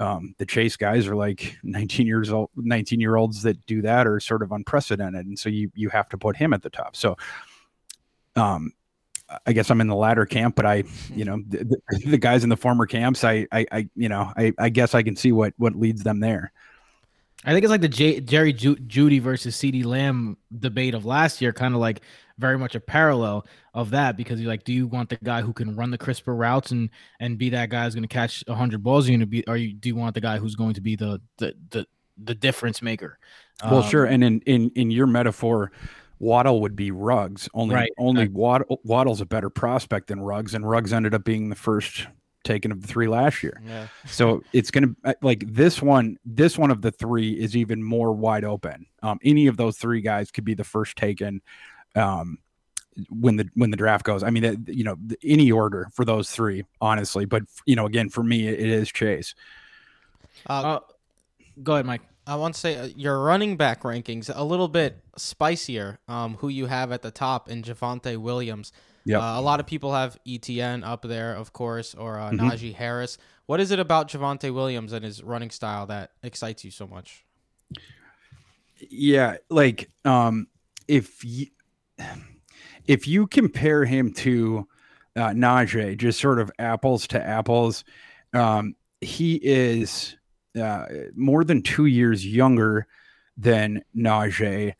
[0.00, 4.06] um, the Chase guys are like 19 years old, 19 year olds that do that
[4.06, 6.96] are sort of unprecedented, and so you you have to put him at the top.
[6.96, 7.16] So,
[8.34, 8.72] um,
[9.46, 12.50] I guess I'm in the latter camp, but I, you know, the, the guys in
[12.50, 15.54] the former camps, I, I, I you know, I, I guess I can see what
[15.56, 16.52] what leads them there.
[17.44, 21.40] I think it's like the J- Jerry Ju- Jeudy versus CeeDee Lamb debate of last
[21.40, 22.00] year, kind of like
[22.36, 25.52] very much a parallel of that because you're like, do you want the guy who
[25.52, 28.82] can run the crisper routes and and be that guy who's going to catch hundred
[28.82, 29.06] balls?
[29.06, 30.80] You're you going to be, or you do you want the guy who's going to
[30.80, 31.86] be the the the,
[32.22, 33.18] the difference maker?
[33.64, 34.04] Well, um, sure.
[34.04, 35.70] And in in in your metaphor,
[36.18, 37.48] Waddle would be Ruggs.
[37.54, 37.92] Only right.
[37.98, 42.08] only Waddle, Waddle's a better prospect than Ruggs, and Ruggs ended up being the first
[42.48, 43.60] taken of the three last year.
[43.64, 43.86] Yeah.
[44.06, 48.12] So it's going to like this one, this one of the three is even more
[48.12, 48.86] wide open.
[49.02, 51.42] Um, any of those three guys could be the first taken.
[51.94, 52.38] Um,
[53.10, 56.32] when the when the draft goes, I mean, it, you know, any order for those
[56.32, 57.26] three, honestly.
[57.26, 59.36] But you know, again, for me, it is Chase.
[60.48, 60.80] Uh, Uh,
[61.62, 62.02] go ahead, Mike.
[62.26, 66.00] I want to say uh, your running back rankings a little bit spicier.
[66.08, 68.72] Um, who you have at the top in Javonte Williams.
[69.04, 69.20] Yep.
[69.20, 72.40] Uh, a lot of people have Etienne up there, of course, or uh, Mhm.
[72.40, 73.16] Najee Harris.
[73.46, 77.24] What is it about Javonte Williams and his running style that excites you so much?
[78.90, 80.46] Yeah, like um
[80.86, 81.46] if you
[82.86, 84.66] if you compare him to
[85.16, 87.84] uh, Najee, just sort of apples to apples,
[88.34, 90.16] um, he is
[90.58, 90.84] uh,
[91.16, 92.86] more than two years younger
[93.36, 94.74] than Najee,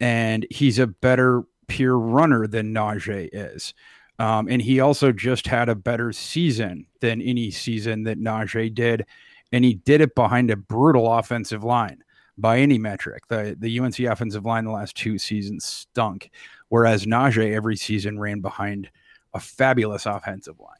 [0.00, 1.44] and he's a better
[1.74, 3.74] pure runner than Najee is.
[4.20, 9.06] Um, and he also just had a better season than any season that Najee did,
[9.50, 12.04] and he did it behind a brutal offensive line
[12.38, 13.26] by any metric.
[13.26, 16.30] The the UNC offensive line the last two seasons stunk,
[16.68, 18.88] whereas Najee every season ran behind
[19.34, 20.70] a fabulous offensive line.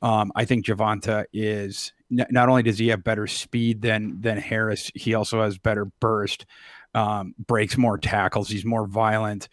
[0.00, 4.92] Um, I think Javonte is not only does he have better speed than than Harris,
[4.94, 6.46] he also has better burst,
[6.94, 9.48] um, breaks more tackles, he's more violent.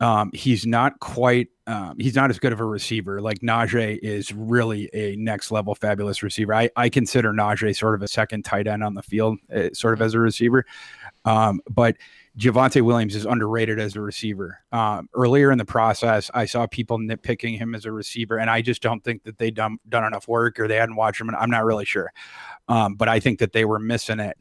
[0.00, 3.20] Um, he's not quite um, he's not as good of a receiver.
[3.20, 6.54] Like Najee is really a next level fabulous receiver.
[6.54, 9.94] I, I consider Najee sort of a second tight end on the field, uh, sort
[9.94, 10.64] of as a receiver.
[11.24, 11.96] Um, but
[12.38, 14.60] Javonte Williams is underrated as a receiver.
[14.70, 18.62] Um, earlier in the process, I saw people nitpicking him as a receiver, and I
[18.62, 21.28] just don't think that they done done enough work or they hadn't watched him.
[21.28, 22.12] And I'm not really sure,
[22.68, 24.38] um, but I think that they were missing it.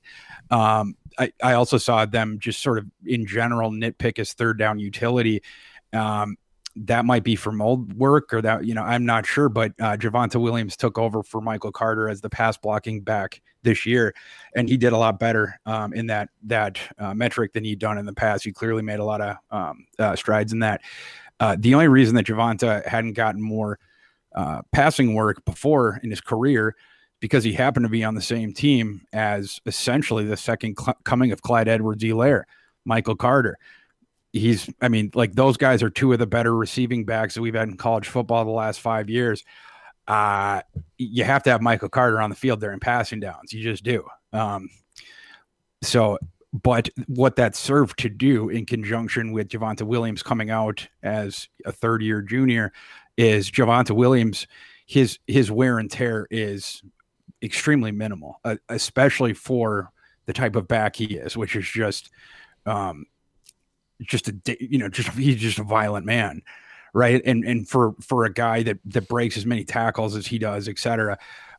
[0.51, 4.79] Um, I, I also saw them just sort of in general nitpick his third down
[4.79, 5.41] utility.
[5.93, 6.37] Um,
[6.75, 9.95] that might be from old work or that, you know, I'm not sure, but uh,
[9.95, 14.13] Javonte Williams took over for Michael Carter as the pass blocking back this year,
[14.55, 17.97] and he did a lot better um, in that that uh, metric than he'd done
[17.97, 18.43] in the past.
[18.43, 20.81] He clearly made a lot of um, uh, strides in that.
[21.39, 23.79] Uh, the only reason that Javonte hadn't gotten more
[24.35, 26.75] uh, passing work before in his career
[27.25, 31.31] because he happened to be on the same team as essentially the second cl- coming
[31.31, 32.43] of Clyde Edwards-Helaire,
[32.85, 33.57] Michael Carter.
[34.31, 37.55] He's, I mean, like those guys are two of the better receiving backs that we've
[37.55, 39.43] had in college football the last five years.
[40.07, 40.61] Uh,
[40.99, 43.51] you have to have Michael Carter on the field there in passing downs.
[43.51, 44.05] You just do.
[44.31, 44.69] Um,
[45.81, 46.19] so,
[46.53, 51.71] but what that served to do in conjunction with Javonte Williams coming out as a
[51.71, 52.71] third year junior
[53.17, 54.45] is Javonte Williams,
[54.85, 56.83] his his wear and tear is
[57.45, 59.91] extremely minimal, uh, especially for
[60.25, 62.09] the type of back he is, which is just,
[62.65, 63.05] um,
[64.01, 66.41] just a you know, just he's just a violent man,
[66.93, 67.21] right?
[67.25, 70.67] And and for for a guy that that breaks as many tackles as he does,
[70.67, 71.17] et cetera,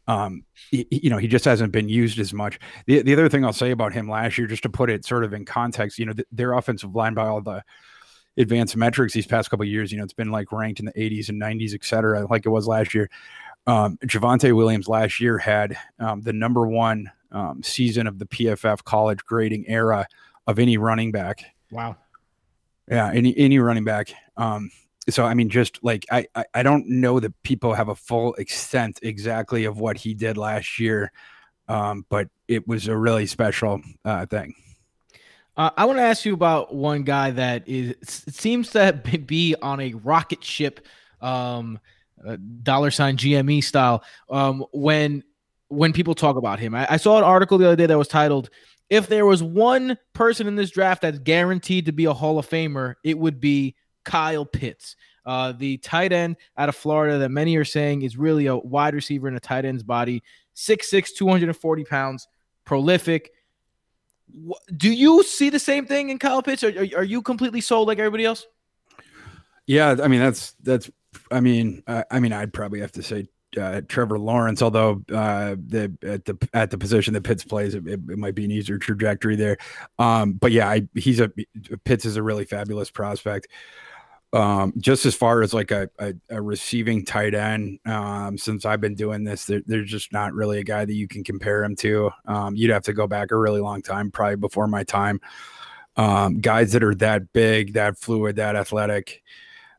[0.09, 2.59] um, he, you know, he just hasn't been used as much.
[2.87, 5.25] The the other thing I'll say about him last year, just to put it sort
[5.25, 7.63] of in context, you know, th- their offensive line by all the
[8.37, 11.29] advanced metrics these past couple years, you know, it's been like ranked in the 80s
[11.29, 13.09] and 90s, et cetera, like it was last year.
[13.67, 18.85] Um, Javonte Williams last year had um, the number one um, season of the PFF
[18.85, 20.07] college grading era
[20.47, 21.45] of any running back.
[21.71, 21.97] Wow.
[22.89, 24.13] Yeah, any any running back.
[24.37, 24.71] Um,
[25.09, 28.35] so I mean, just like I, I I don't know that people have a full
[28.35, 31.11] extent exactly of what he did last year,
[31.69, 34.55] um, but it was a really special uh, thing.
[35.57, 38.93] Uh, I want to ask you about one guy that is seems to
[39.27, 40.87] be on a rocket ship,
[41.21, 41.81] um,
[42.25, 44.05] uh, dollar sign GME style.
[44.31, 45.25] Um, when
[45.69, 48.09] when people talk about him, I, I saw an article the other day that was
[48.09, 48.51] titled
[48.91, 52.49] "If there was one person in this draft that's guaranteed to be a Hall of
[52.49, 54.97] Famer, it would be Kyle Pitts."
[55.27, 58.95] Uh, the tight end out of Florida that many are saying is really a wide
[58.95, 60.23] receiver in a tight end's body,
[60.55, 62.29] 6'6, 240 pounds,
[62.65, 63.33] prolific.
[64.77, 66.63] Do you see the same thing in Kyle Pitts?
[66.63, 68.47] Are, are you completely sold like everybody else?
[69.67, 70.91] Yeah, I mean that's that's.
[71.31, 73.29] I mean, I mean, I'd probably have to say
[73.61, 77.87] uh, Trevor Lawrence, although uh, the at the at the position that Pitts plays, it,
[77.87, 79.57] it, it might be an easier trajectory there.
[79.99, 81.31] Um, but yeah, I, he's a
[81.85, 83.49] Pitts is a really fabulous prospect.
[84.33, 88.81] Um, just as far as like a, a, a receiving tight end, um, since I've
[88.81, 91.77] been doing this, there, there's just not really a guy that you can compare him
[91.77, 92.11] to.
[92.27, 95.21] Um, you'd have to go back a really long time, probably before my time.
[95.97, 99.23] Um, guys that are that big, that fluid, that athletic,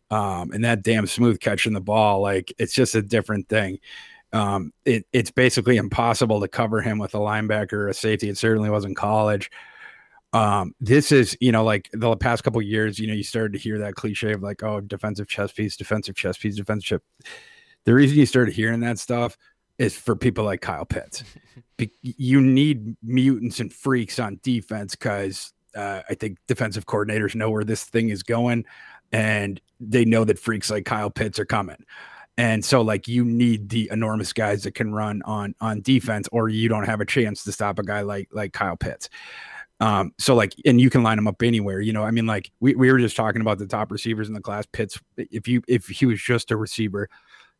[0.09, 3.79] um, and that damn smooth catching the ball, like it's just a different thing.
[4.33, 8.29] Um, it, it's basically impossible to cover him with a linebacker or a safety.
[8.29, 9.49] It certainly was in college.
[10.33, 13.59] Um, this is, you know, like the past couple years, you know, you started to
[13.59, 17.03] hear that cliche of like, oh, defensive chess piece, defensive chess piece, defensive chip.
[17.85, 19.37] The reason you started hearing that stuff
[19.77, 21.23] is for people like Kyle Pitts.
[21.77, 27.49] Be- you need mutants and freaks on defense because uh, I think defensive coordinators know
[27.49, 28.65] where this thing is going,
[29.11, 31.84] and they know that freaks like Kyle Pitts are coming.
[32.38, 36.49] And so, like, you need the enormous guys that can run on on defense, or
[36.49, 39.09] you don't have a chance to stop a guy like like Kyle Pitts.
[39.80, 41.82] Um, so like, and you can line them up anywhere.
[41.82, 44.34] You know, I mean, like we, we were just talking about the top receivers in
[44.34, 44.65] the class.
[44.71, 47.09] Pitts, if you if he was just a receiver,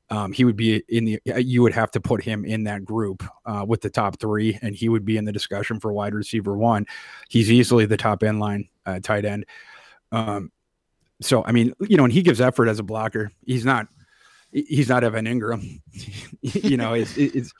[0.10, 1.20] um, he would be in the.
[1.26, 4.76] You would have to put him in that group uh, with the top three, and
[4.76, 6.86] he would be in the discussion for wide receiver one.
[7.30, 9.46] He's easily the top end line uh, tight end.
[10.12, 10.52] Um,
[11.22, 13.32] so I mean, you know, and he gives effort as a blocker.
[13.46, 13.88] He's not.
[14.52, 15.82] He's not Evan Engram.
[16.42, 17.52] you know, it's, it's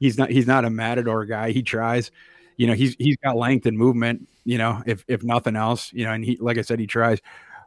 [0.00, 1.52] he's not he's not a matador guy.
[1.52, 2.10] He tries
[2.56, 6.04] you know, he's he's got length and movement, you know, if if nothing else, you
[6.04, 7.18] know, and he like I said, he tries.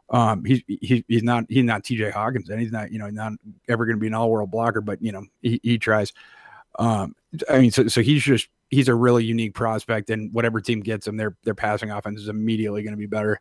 [0.08, 3.32] Um, he's he, he's not he's not TJ Hawkins, and he's not you know not
[3.68, 6.12] ever going to be an all world blocker, but you know he, he tries.
[6.78, 7.14] Um,
[7.50, 11.06] I mean, so so he's just he's a really unique prospect, and whatever team gets
[11.06, 13.40] him, their their passing offense is immediately going to be better.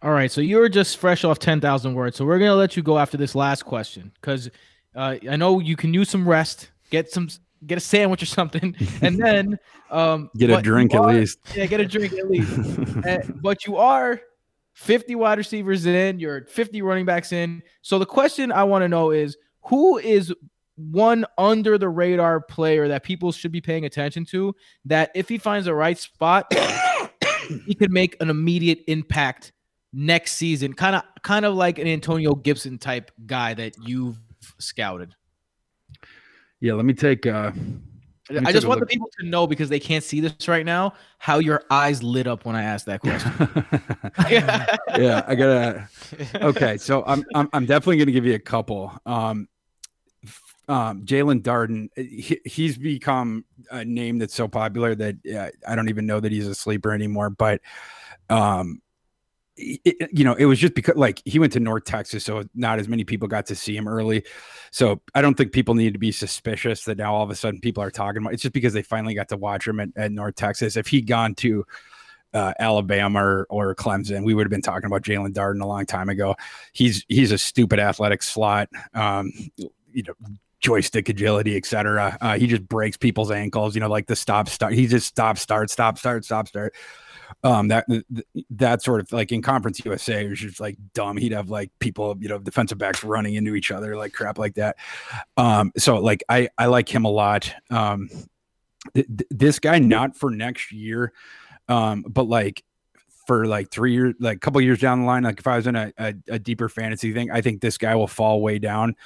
[0.00, 2.82] All right, so you're just fresh off ten thousand words, so we're gonna let you
[2.82, 4.48] go after this last question because
[4.94, 7.28] uh, I know you can use some rest, get some
[7.66, 9.58] get a sandwich or something, and then
[9.90, 11.38] um, get a drink are, at least.
[11.54, 12.56] Yeah, get a drink at least.
[13.06, 14.20] and, but you are
[14.74, 17.62] 50 wide receivers in, you're 50 running backs in.
[17.82, 20.32] So the question I want to know is who is
[20.76, 25.38] one under the radar player that people should be paying attention to that if he
[25.38, 26.52] finds the right spot,
[27.66, 29.52] he could make an immediate impact
[29.92, 30.72] next season.
[30.72, 34.18] Kind of kind of like an Antonio Gibson type guy that you've
[34.58, 35.14] scouted.
[36.60, 37.26] Yeah, let me take.
[37.26, 37.52] Uh,
[38.30, 38.88] let me I just want look.
[38.88, 42.26] the people to know because they can't see this right now how your eyes lit
[42.26, 43.32] up when I asked that question.
[45.00, 45.88] yeah, I gotta.
[46.34, 48.92] Okay, so I'm I'm, I'm definitely gonna give you a couple.
[49.06, 49.48] Um,
[50.68, 55.88] um, Jaelon Darden, he, he's become a name that's so popular that uh, I don't
[55.88, 57.30] even know that he's a sleeper anymore.
[57.30, 57.62] But
[58.28, 58.82] um,
[59.58, 62.78] it, you know, it was just because like he went to North Texas, so not
[62.78, 64.24] as many people got to see him early.
[64.70, 67.60] So I don't think people need to be suspicious that now all of a sudden
[67.60, 68.32] people are talking about.
[68.32, 70.76] It's just because they finally got to watch him at, at North Texas.
[70.76, 71.66] If he'd gone to
[72.34, 75.86] uh, Alabama or, or, Clemson, we would have been talking about Jaelon Darden a long
[75.86, 76.36] time ago.
[76.72, 78.68] He's he's a stupid athletic slot.
[78.94, 80.14] Um, you know,
[80.60, 82.18] joystick agility, etc.
[82.20, 83.74] Uh, he just breaks people's ankles.
[83.74, 84.74] You know, like the stop start.
[84.74, 86.74] He just stop start, stop start, stop start
[87.44, 87.86] um that
[88.50, 91.16] that sort of like in conference usa it was just like dumb.
[91.16, 94.54] He'd have like people you know defensive backs running into each other like crap like
[94.54, 94.76] that.
[95.36, 97.52] Um so like i i like him a lot.
[97.70, 98.08] Um
[98.94, 101.12] th- th- this guy not for next year
[101.68, 102.62] um but like
[103.26, 105.66] for like three years like a couple years down the line like if i was
[105.66, 108.96] in a, a, a, deeper fantasy thing i think this guy will fall way down.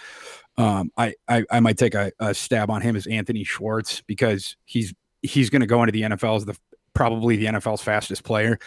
[0.56, 4.56] Um i i, I might take a, a stab on him as anthony schwartz because
[4.64, 6.56] he's he's going to go into the NFL as the
[6.94, 8.58] probably the NFL's fastest player.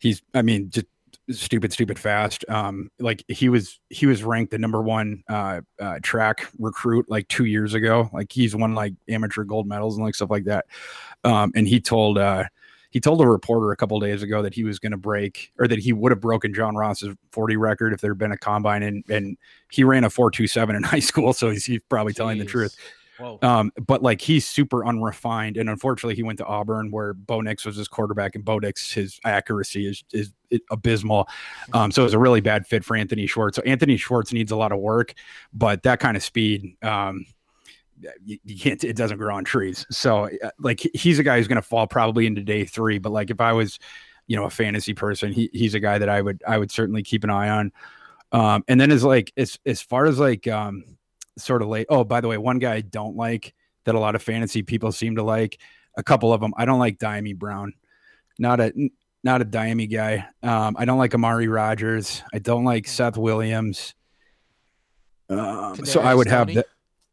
[0.00, 0.86] He's, I mean, just
[1.30, 2.44] stupid, stupid fast.
[2.48, 7.28] Um, like he was, he was ranked the number one uh, uh, track recruit like
[7.28, 8.10] two years ago.
[8.12, 10.66] Like he's won like amateur gold medals and like stuff like that.
[11.24, 12.44] Um, and he told, uh,
[12.92, 15.66] he told a reporter a couple days ago that he was going to break or
[15.66, 18.82] that he would have broken John Ross's 40 record if there had been a combine
[18.82, 19.38] and, and
[19.70, 21.32] he ran a 427 in high school.
[21.32, 22.76] So he's, he's probably telling the truth.
[23.42, 27.64] Um, but like he's super unrefined, and unfortunately, he went to Auburn where Bo Nix
[27.64, 30.32] was his quarterback, and Bo Nix his accuracy is is,
[30.70, 31.28] abysmal.
[31.72, 33.56] Um, so it's a really bad fit for Anthony Schwartz.
[33.56, 35.14] So Anthony Schwartz needs a lot of work,
[35.52, 36.76] but that kind of speed.
[36.82, 37.26] Um,
[38.24, 41.46] you, you, can't it doesn't grow on trees so uh, like he's a guy who's
[41.46, 43.78] going to fall probably into day three but like if i was
[44.26, 47.04] you know a fantasy person he, he's a guy that i would i would certainly
[47.04, 47.70] keep an eye on
[48.32, 50.82] um and then as like as as far as like um
[51.38, 51.86] sort of late.
[51.88, 53.54] Oh, by the way, one guy I don't like
[53.84, 55.58] that a lot of fantasy people seem to like.
[55.94, 56.54] A couple of them.
[56.56, 57.74] I don't like Dyami Brown.
[58.38, 58.72] Not a
[59.22, 60.26] not a Dyami guy.
[60.42, 62.22] Um, I don't like Amari Rogers.
[62.32, 63.94] I don't like Seth Williams.
[65.28, 66.64] Um, so I would have the,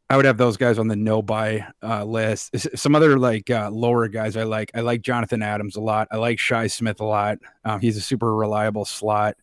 [0.08, 2.76] I would have those guys on the no buy uh, list.
[2.76, 4.70] Some other like uh, lower guys I like.
[4.74, 6.08] I like Jonathan Adams a lot.
[6.10, 7.38] I like Shi Smith a lot.
[7.64, 9.36] Um, he's a super reliable slot.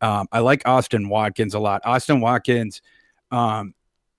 [0.00, 1.82] Um, I like Austin Watkins a lot.
[1.84, 2.82] Austin Watkins,
[3.30, 3.74] um,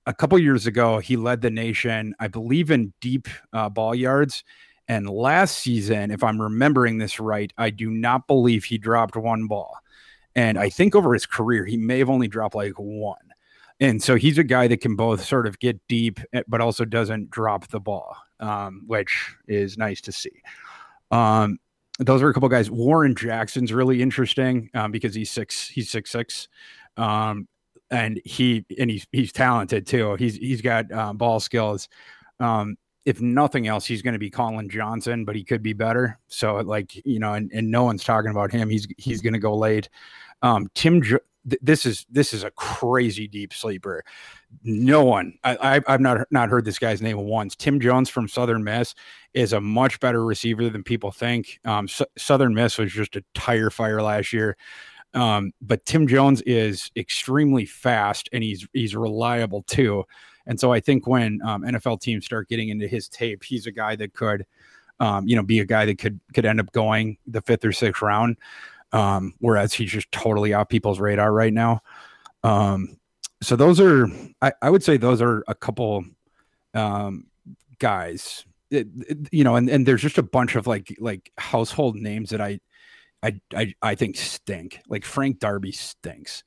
[0.06, 4.44] a couple years ago, he led the nation, I believe, in deep uh, ball yards.
[4.88, 9.48] And last season, if I'm remembering this right, I do not believe he dropped one
[9.48, 9.78] ball.
[10.36, 13.16] And I think over his career, he may have only dropped like one.
[13.80, 16.86] And so he's a guy that can both sort of get deep, eh, but also
[16.86, 20.42] doesn't drop the ball, um, which is nice to see.
[21.12, 21.60] Um,
[22.00, 22.72] those are a couple guys.
[22.72, 25.68] Warren Jackson's really interesting um, because he's six.
[25.68, 26.48] He's six six.
[26.98, 27.48] Um,
[27.94, 30.16] and he and he's he's talented too.
[30.16, 31.88] He's he's got um, ball skills.
[32.40, 32.76] Um,
[33.06, 36.20] if nothing else, he's going to be Collin Johnson, but he could be better.
[36.28, 38.70] So like you know, and, and no one's talking about him.
[38.70, 39.90] He's he's going to go late.
[40.42, 41.22] Um, Tim, th-
[41.62, 44.04] this is this is a crazy deep sleeper.
[44.64, 47.56] No one, I, I have not not heard this guy's name once.
[47.56, 48.96] Tim Jones from Southern Miss
[49.36, 51.60] is a much better receiver than people think.
[51.64, 54.58] Um, S- Southern Miss was just a tire fire last year.
[55.14, 60.06] Um, but Tim Jones is extremely fast and he's he's reliable too.
[60.46, 63.72] And so I think when um, NFL teams start getting into his tape, he's a
[63.72, 64.46] guy that could,
[65.00, 67.72] um, you know, be a guy that could could end up going the fifth or
[67.72, 68.38] sixth round.
[68.92, 71.82] Um, whereas he's just totally off people's radar right now.
[72.44, 72.98] Um,
[73.42, 74.08] so those are,
[74.42, 76.06] I, I would say, those are a couple
[76.74, 77.26] um,
[77.80, 78.46] guys.
[78.70, 82.30] It, it, you know, and, and there's just a bunch of like like household names
[82.30, 82.60] that I,
[83.24, 84.82] I I I think stink.
[84.88, 86.44] Like Frank Darby stinks.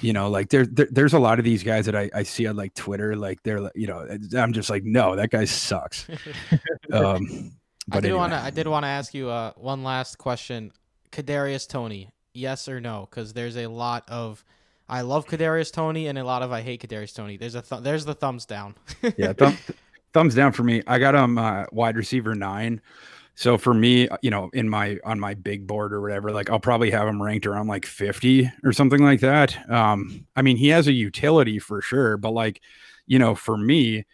[0.00, 2.48] You know like there, there, there's a lot of these guys that I, I see
[2.48, 4.04] on like twitter like they're you know
[4.36, 6.08] i'm just like no that guy sucks.
[6.92, 7.52] Um
[7.86, 8.18] but i did anyway.
[8.18, 10.72] want to i did want to ask you uh one last question.
[11.12, 13.06] Kadarius Toney, yes or no?
[13.08, 14.44] Because there's a lot of
[14.88, 17.36] i love Kadarius Toney and a lot of i hate Kadarius Toney.
[17.36, 18.74] there's a th- there's the thumbs down.
[19.16, 19.56] Yeah thumb,
[20.12, 20.82] thumbs down for me.
[20.88, 22.80] I got him uh, wide receiver nine
[23.36, 26.50] so for me, uh, you know, in my on my big board or whatever, like
[26.50, 29.68] I'll probably have him ranked around like 50 or something like that.
[29.70, 32.60] Um, I mean, he has a utility for sure, but like,
[33.06, 34.04] you know, for me,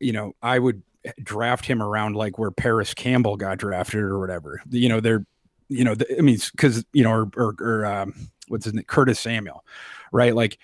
[0.00, 0.82] you know, I would
[1.22, 4.60] draft him around like where Parris Campbell got drafted or whatever.
[4.70, 5.24] You know, they're,
[5.68, 8.84] you know, the, I mean, because you know, or or, or um, what's his name,
[8.84, 9.64] Curtis Samuel,
[10.12, 10.34] right?
[10.34, 10.58] Like,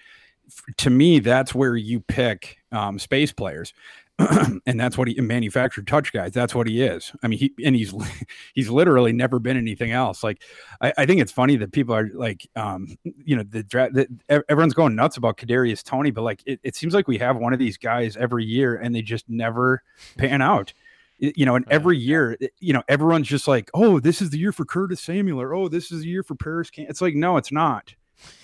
[0.79, 3.73] to me, that's where you pick um, space players.
[4.67, 6.33] and that's what he manufactured touch guys.
[6.33, 7.13] That's what he is.
[7.23, 7.95] I mean, he and he's
[8.55, 10.23] he's literally never been anything else.
[10.23, 10.43] Like,
[10.81, 13.97] I, I think it's funny that people are like, um, you know, the draft.
[14.29, 17.53] Everyone's going nuts about Kadarius Toney, but like, it, it seems like we have one
[17.53, 19.83] of these guys every year, and they just never
[20.19, 20.73] pan out.
[21.19, 24.53] You know, and every year, you know, everyone's just like, "Oh, this is the year
[24.53, 26.87] for Curtis Samuel," or "Oh, this is the year for Parris." Can-.
[26.89, 27.95] It's like, no, it's not.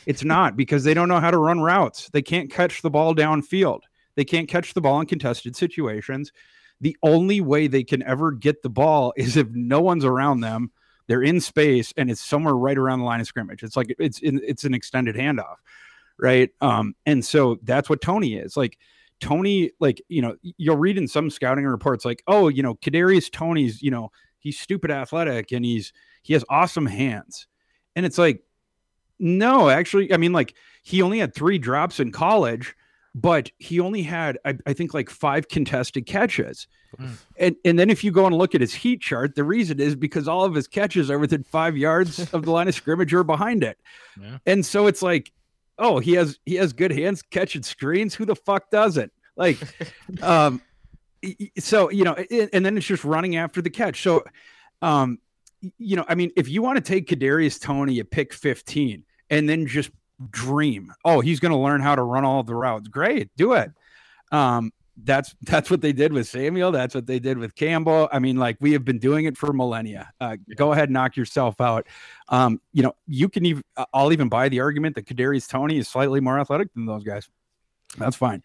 [0.05, 2.09] It's not because they don't know how to run routes.
[2.11, 3.81] They can't catch the ball downfield
[4.17, 6.33] they can't catch the ball in contested situations.
[6.81, 10.73] The only way they can ever get the ball is if no one's around them.
[11.09, 13.63] They're in space and it's somewhere right around the line of scrimmage.
[13.63, 15.55] It's like it's in, it's an extended handoff,
[16.19, 16.51] right?
[16.61, 18.77] Um, and so that's what Toney is like.
[19.19, 23.31] Toney, like you know, you'll read in some scouting reports like, oh, you know, Kadarius
[23.31, 24.11] Toney's, you know,
[24.41, 25.93] he's stupid athletic and he's
[26.23, 27.47] he has awesome hands,
[27.95, 28.43] and it's like,
[29.19, 32.75] no, actually, I mean, like he only had three drops in college
[33.17, 36.69] but he only had I, I, think like five contested catches.
[37.01, 37.11] Mm.
[37.39, 39.97] And and then if you go and look at his heat chart, the reason is
[39.97, 43.25] because all of his catches are within five yards of the line of scrimmage or
[43.25, 43.79] behind it.
[44.21, 44.37] Yeah.
[44.45, 45.33] And so it's like,
[45.79, 48.15] oh, he has he has good hands catching screens.
[48.15, 49.11] Who the fuck doesn't?
[49.35, 49.57] Like
[50.23, 50.61] um
[51.59, 54.03] so you know, and then it's just running after the catch.
[54.03, 54.25] So
[54.83, 55.21] um
[55.79, 59.49] you know, I mean, if you want to take Kadarius Toney at pick 15 and
[59.49, 59.91] then just
[60.31, 60.93] dream.
[61.05, 62.89] Oh, he's going to learn how to run all the routes.
[62.89, 63.71] Great, do it.
[64.33, 66.73] Um, that's that's what they did with Samuel.
[66.73, 68.09] That's what they did with Campbell.
[68.13, 70.13] I mean, like we have been doing it for millennia.
[70.21, 70.37] Uh.
[70.57, 71.87] Go ahead, knock yourself out.
[72.29, 73.63] Um, you know, you can even.
[73.93, 77.29] I'll even buy the argument that Kadarius Toney is slightly more athletic than those guys.
[77.99, 78.43] That's fine.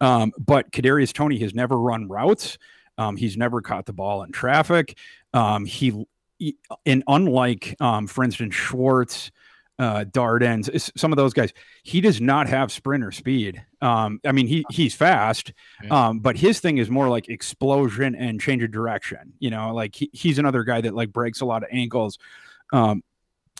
[0.00, 2.58] Um, but Kadarius Toney has never run routes.
[2.98, 4.96] Um, he's never caught the ball in traffic.
[5.32, 6.06] Um, he,
[6.38, 9.30] he, and unlike, um, for instance, Schwartz
[9.80, 11.54] uh, Darden, some of those guys.
[11.82, 13.64] He does not have sprinter speed.
[13.80, 15.54] Um, I mean, he he's fast,
[15.90, 19.32] um, but his thing is more like explosion and change of direction.
[19.38, 22.18] You know, like he, he's another guy that like breaks a lot of ankles,
[22.74, 23.02] um,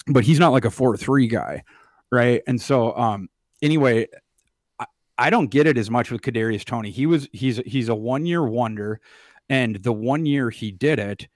[0.08, 1.64] but he's not like a four three guy,
[2.12, 2.42] right?
[2.46, 3.30] And so, um,
[3.62, 4.06] anyway,
[4.78, 4.84] I,
[5.16, 6.90] I don't get it as much with Kadarius Toney.
[6.90, 9.00] He was he's he's a one year wonder,
[9.48, 11.28] and the one year he did it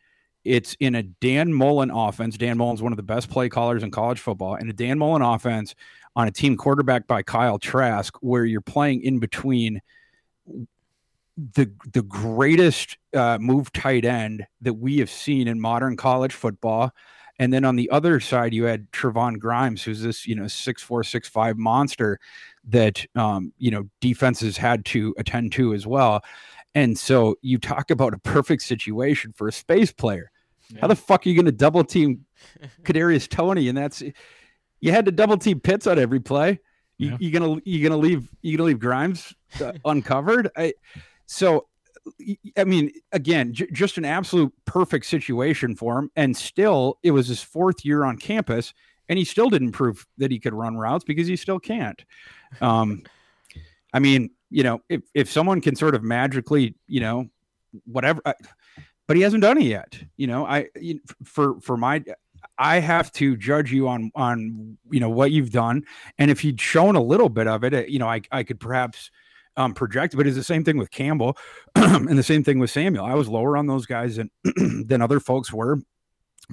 [0.45, 2.37] it's in a Dan Mullen offense.
[2.37, 5.23] Dan Mullen's one of the best play callers in college football, and a Dan Mullen
[5.23, 5.75] offense
[6.17, 9.81] on a team quarterbacked by Kyle Trask, where you're playing in between
[11.37, 16.93] the the greatest uh, move tight end that we have seen in modern college football.
[17.41, 20.83] And then on the other side, you had Trevon Grimes, who's this, you know, six
[20.83, 22.21] four, six five monster
[22.69, 26.23] that um, you know, defenses had to attend to as well.
[26.77, 30.31] And so you talk about a perfect situation for a space player.
[30.71, 30.81] Yeah.
[30.83, 32.25] How the fuck are you going to double team
[32.83, 33.69] Kadarius Toney?
[33.69, 34.03] And that's
[34.81, 36.61] you had to double team Pitts on every play.
[36.99, 37.17] You, yeah.
[37.21, 40.51] you gonna you gonna leave you gonna leave Grimes uh, uncovered?
[40.57, 40.75] I
[41.27, 41.67] so
[42.57, 46.11] I mean, again, j- just an absolute perfect situation for him.
[46.17, 48.75] And still, it was his fourth year on campus,
[49.09, 52.05] and he still didn't prove that he could run routes because he still can't.
[52.61, 53.03] Um,
[53.93, 57.29] I mean, you know, if if someone can sort of magically, you know,
[57.85, 58.21] whatever.
[58.25, 58.35] I,
[59.07, 59.99] but he hasn't done it yet.
[60.17, 60.69] You know, I
[61.25, 62.05] for for my
[62.59, 65.85] I have to judge you on on you know what you've done,
[66.19, 69.11] and if he'd shown a little bit of it, you know, I I could perhaps
[69.57, 70.17] um, project.
[70.17, 71.37] But it's the same thing with Campbell,
[71.75, 73.05] and the same thing with Samuel.
[73.05, 74.31] I was lower on those guys than
[74.87, 75.79] than other folks were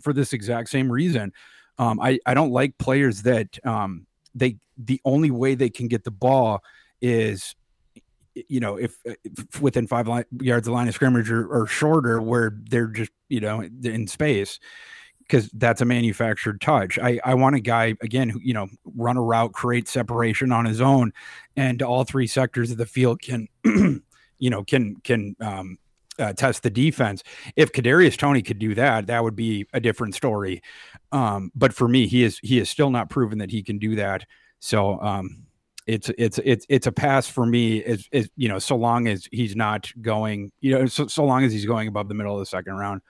[0.01, 1.33] for this exact same reason.
[1.77, 6.03] Um, I I don't like players that um, they the only way they can get
[6.03, 6.63] the ball
[7.01, 7.55] is
[8.35, 12.21] you know, if, if within five line, yards of line of scrimmage or, or, shorter,
[12.21, 14.59] where they're just you know in space,
[15.19, 16.97] because that's a manufactured touch.
[16.99, 20.65] I I want a guy again who you know run a route, create separation on
[20.65, 21.11] his own,
[21.55, 25.77] and all three sectors of the field can you know can can um,
[26.19, 27.23] uh, test the defense.
[27.55, 30.61] If Kadarius Toney could do that, that would be a different story.
[31.11, 33.95] Um, but for me, he is he is still not proven that he can do
[33.95, 34.25] that.
[34.59, 35.45] So um,
[35.87, 39.55] it's it's it's it's a pass for me is you know so long as he's
[39.55, 42.45] not going you know so, so long as he's going above the middle of the
[42.45, 43.01] second round.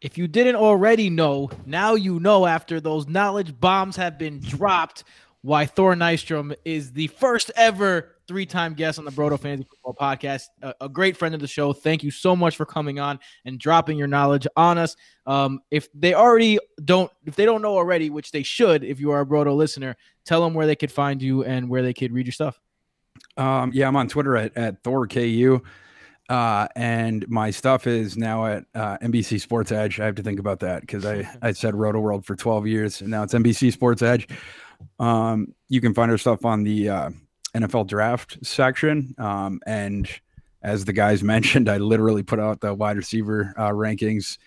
[0.00, 5.04] If you didn't already know now you know after those knowledge bombs have been dropped
[5.42, 10.44] why thor nystrom is the first ever three-time guest on the broto fantasy football podcast
[10.62, 13.58] a, a, great friend of the show thank you so much for coming on and
[13.58, 14.94] dropping your knowledge on us
[15.26, 19.10] um, if they already don't if they don't know already which they should if you
[19.10, 22.12] are a broto listener tell them where they could find you and where they could
[22.12, 22.60] read your stuff.
[23.36, 25.60] Um, yeah, I'm on Twitter at, at Thor KU.
[26.28, 29.98] Uh, and my stuff is now at uh, NBC Sports Edge.
[29.98, 33.10] I have to think about that because I, I said Rotoworld for 12 years and
[33.10, 34.28] now it's NBC Sports Edge.
[35.00, 37.10] Um, you can find our stuff on the uh,
[37.54, 39.14] NFL draft section.
[39.18, 40.08] Um, and
[40.62, 44.38] as the guys mentioned, I literally put out the wide receiver uh, rankings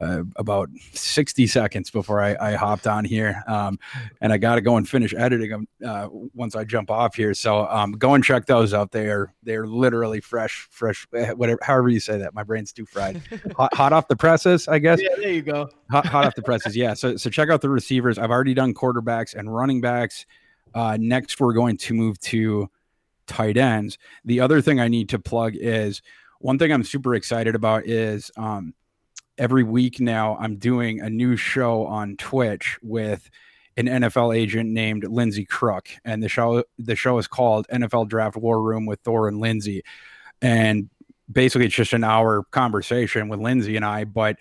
[0.00, 3.42] uh, about 60 seconds before I, I hopped on here.
[3.46, 3.78] Um,
[4.20, 7.32] and I got to go and finish editing them uh, once I jump off here.
[7.34, 8.92] So um, go and check those out.
[8.92, 12.34] They are they're literally fresh, fresh, eh, whatever, however you say that.
[12.34, 13.22] My brain's too fried.
[13.56, 15.00] hot, hot, off the presses, I guess.
[15.00, 15.68] Yeah, there you go.
[15.90, 16.76] Hot, hot off the presses.
[16.76, 16.94] Yeah.
[16.94, 18.18] So so check out the receivers.
[18.18, 20.26] I've already done quarterbacks and running backs.
[20.74, 22.68] Uh, next, we're going to move to
[23.26, 23.98] tight ends.
[24.24, 26.02] The other thing I need to plug is
[26.40, 28.74] one thing I'm super excited about is um,
[29.38, 33.28] every week now I'm doing a new show on Twitch with
[33.76, 38.36] an NFL agent named Lindsey Crook, and the show the show is called NFL Draft
[38.36, 39.82] War Room with Thor and Lindsey,
[40.40, 40.88] and
[41.30, 44.36] basically it's just an hour conversation with Lindsey and I, but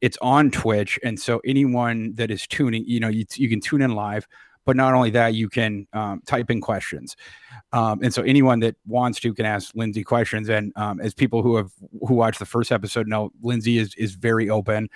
[0.00, 3.82] it's on Twitch, and so anyone that is tuning, you know, you, you can tune
[3.82, 4.26] in live.
[4.66, 7.16] But not only that, you can um, type in questions,
[7.72, 10.48] um, and so anyone that wants to can ask Lindsay questions.
[10.48, 11.70] And um, as people who have
[12.06, 14.88] who watched the first episode know, Lindsay is is very open.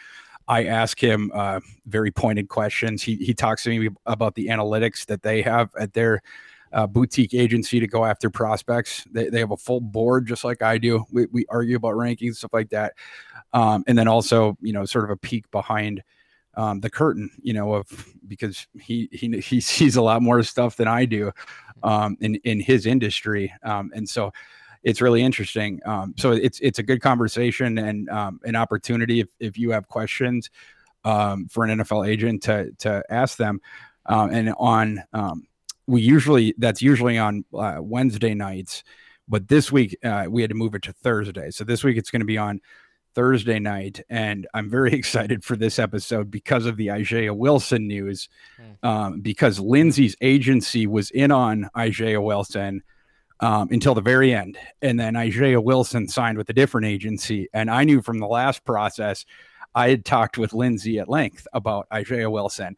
[0.46, 3.02] I ask him uh, very pointed questions.
[3.02, 6.22] He he talks to me about the analytics that they have at their
[6.74, 9.04] uh, boutique agency to go after prospects.
[9.10, 11.04] They, they have a full board just like I do.
[11.10, 12.94] We, we argue about rankings, stuff like that.
[13.52, 16.02] Um, and then also, you know, sort of a peek behind
[16.56, 17.86] um, the curtain, you know, of
[18.26, 21.32] because he he he sees a lot more stuff than I do
[21.82, 24.32] um, in in his industry, um, and so
[24.82, 25.80] it's really interesting.
[25.84, 29.88] Um, so it's it's a good conversation and um, an opportunity if if you have
[29.88, 30.50] questions
[31.04, 33.60] um, for an NFL agent to to ask them,
[34.06, 35.46] um, and on um,
[35.86, 38.84] we usually that's usually on uh, Wednesday nights,
[39.28, 41.50] but this week uh, we had to move it to Thursday.
[41.50, 42.60] So this week it's going to be on
[43.14, 48.28] Thursday night, and I'm very excited for this episode because of the Isaiah Wilson news.
[48.56, 48.88] Hmm.
[48.88, 52.82] Um, because Lindsey's agency was in on Isaiah Wilson
[53.40, 57.48] um, until the very end, and then Isaiah Wilson signed with a different agency.
[57.52, 59.24] And I knew from the last process,
[59.74, 62.76] I had talked with Lindsey at length about Isaiah Wilson,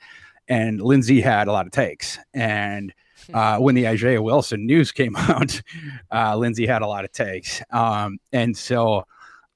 [0.48, 2.18] and Lindsey had a lot of takes.
[2.34, 2.94] And
[3.26, 3.34] hmm.
[3.34, 5.60] uh, when the Isaiah Wilson news came out,
[6.12, 7.62] uh, Lindsey had a lot of takes.
[7.70, 9.04] Um, and so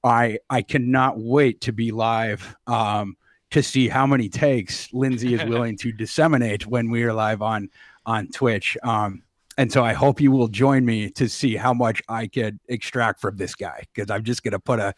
[0.03, 3.17] I I cannot wait to be live um,
[3.51, 7.69] to see how many takes Lindsey is willing to disseminate when we are live on
[8.05, 8.77] on Twitch.
[8.83, 9.23] Um,
[9.57, 13.21] and so I hope you will join me to see how much I could extract
[13.21, 14.95] from this guy because I'm just gonna put a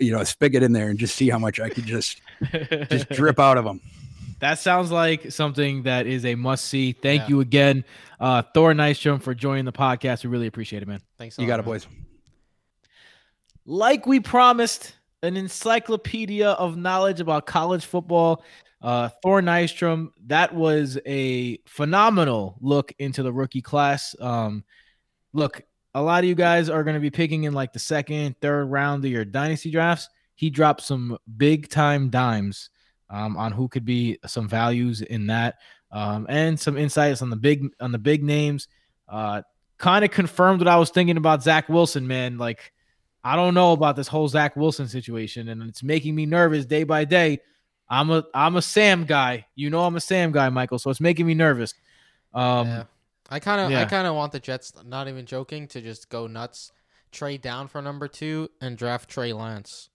[0.00, 2.20] you know a spigot in there and just see how much I could just
[2.90, 3.80] just drip out of him.
[4.38, 6.92] That sounds like something that is a must see.
[6.92, 7.28] Thank yeah.
[7.28, 7.84] you again,
[8.18, 10.24] uh, Thor Nystrom, for joining the podcast.
[10.24, 11.00] We really appreciate it, man.
[11.16, 11.38] Thanks.
[11.38, 11.86] You got it, boys
[13.64, 18.42] like we promised, an encyclopedia of knowledge about college football.
[18.80, 24.16] Uh, Thor Nystrom, that was a phenomenal look into the rookie class.
[24.18, 24.64] Um,
[25.32, 25.62] look,
[25.94, 28.64] a lot of you guys are going to be picking in like the second, third
[28.64, 30.08] round of your dynasty drafts.
[30.34, 32.70] He dropped some big time dimes
[33.10, 35.56] um, on who could be some values in that,
[35.92, 38.66] um, and some insights on the big on the big names.
[39.08, 39.42] Uh,
[39.78, 42.38] kind of confirmed what I was thinking about Zach Wilson, man.
[42.38, 42.72] Like
[43.24, 46.84] I don't know about this whole Zach Wilson situation, and it's making me nervous day
[46.84, 47.40] by day.
[47.88, 49.46] I'm a I'm a Sam guy.
[49.54, 50.78] You know I'm a Sam guy, Michael.
[50.78, 51.74] So it's making me nervous.
[52.34, 52.84] Um, yeah.
[53.30, 56.26] I kind of I kind of want the Jets, not even joking, to just go
[56.26, 56.72] nuts,
[57.12, 59.88] trade down for number two, and draft Trey Lance.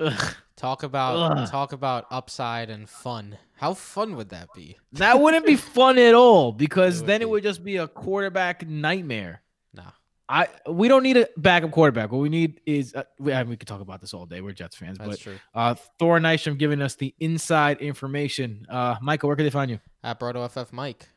[0.00, 0.34] ugh.
[0.56, 1.50] Talk about Ugh.
[1.50, 3.38] talk about upside and fun.
[3.56, 4.76] How fun would that be?
[4.92, 8.66] that wouldn't be fun at all because It then it would just be a quarterback
[8.66, 9.42] nightmare.
[9.72, 9.90] Nah.
[10.28, 12.10] I we don't need a backup quarterback.
[12.10, 14.40] What we need is uh, we, I mean, we could talk about this all day.
[14.40, 15.38] We're Jets fans, That's but true.
[15.54, 18.66] uh, Thor Nystrom giving us the inside information.
[18.70, 19.80] Uh, Michael, where can they find you?
[20.02, 21.08] At Brodo FF Mike.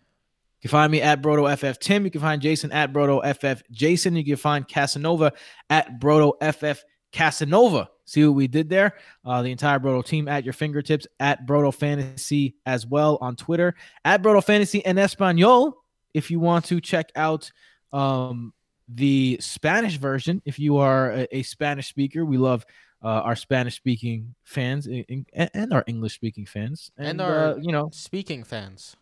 [0.59, 2.03] You can find me at Brodo FF Tim.
[2.03, 4.15] You can find Jason at Brodo FF Jason.
[4.15, 5.31] You can find Casanova
[5.69, 7.89] at Brodo FF Casanova.
[8.05, 8.93] See what we did there?
[9.23, 13.75] Uh, the entire Brodo team at your fingertips at Brodo Fantasy as well on Twitter
[14.03, 15.84] at Brodo Fantasy and Espanol.
[16.13, 17.51] If you want to check out
[17.93, 18.53] um,
[18.88, 22.65] the Spanish version, if you are a, a Spanish speaker, we love
[23.03, 27.72] uh, our Spanish speaking fans and, and our English speaking fans, And uh, our- you
[27.72, 28.95] know Speaking fans.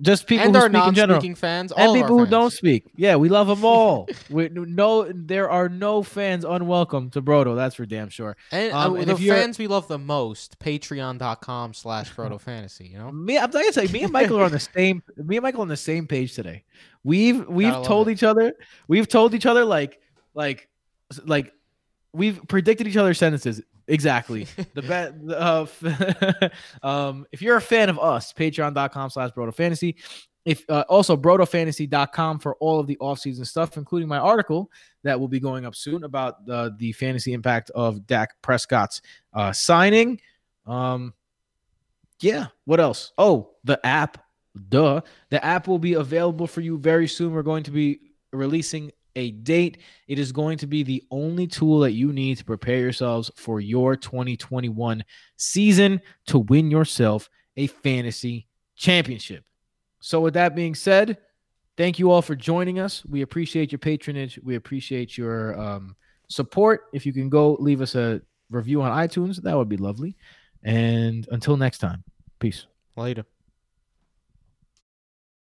[0.00, 1.72] Just people and who our speak in general fans.
[1.72, 2.84] and all of our people who don't speak.
[2.96, 4.08] Yeah, we love them all.
[4.30, 7.56] we no, there are no fans unwelcome to Brodo.
[7.56, 8.36] That's for damn sure.
[8.52, 12.98] And, Um, uh, and the fans we love the most, patreon.com slash Brodo Fantasy, you
[12.98, 13.10] know?
[13.10, 15.02] Me, I'm gonna say me and Michael are on the same.
[15.16, 16.64] Me and Michael on the same page today.
[17.02, 18.12] We've we've told it.
[18.12, 18.54] each other.
[18.88, 19.98] We've told each other like
[20.34, 20.68] like
[21.24, 21.52] like
[22.12, 24.46] we've predicted each other's sentences exactly.
[24.74, 25.14] the bet.
[25.28, 25.66] Uh,
[26.86, 29.96] um, if you're a fan of us, patreon.com slash broto fantasy.
[30.44, 34.70] If uh, also brotofantasy.com for all of the offseason stuff, including my article
[35.02, 39.02] that will be going up soon about the the fantasy impact of Dak Prescott's
[39.34, 40.20] uh, signing.
[40.64, 41.14] Um,
[42.20, 42.46] yeah.
[42.64, 43.12] What else?
[43.18, 44.24] Oh, the app.
[44.68, 45.00] Duh.
[45.30, 47.32] The app will be available for you very soon.
[47.32, 48.00] We're going to be
[48.32, 49.78] releasing a date.
[50.06, 53.60] It is going to be the only tool that you need to prepare yourselves for
[53.60, 55.04] your 2021
[55.36, 59.44] season to win yourself a fantasy championship.
[60.00, 61.18] So, with that being said,
[61.76, 63.04] thank you all for joining us.
[63.06, 64.38] We appreciate your patronage.
[64.42, 65.96] We appreciate your um,
[66.28, 66.84] support.
[66.92, 68.20] If you can go leave us a
[68.50, 70.16] review on iTunes, that would be lovely.
[70.62, 72.04] And until next time,
[72.38, 72.66] peace.
[72.96, 73.24] Later.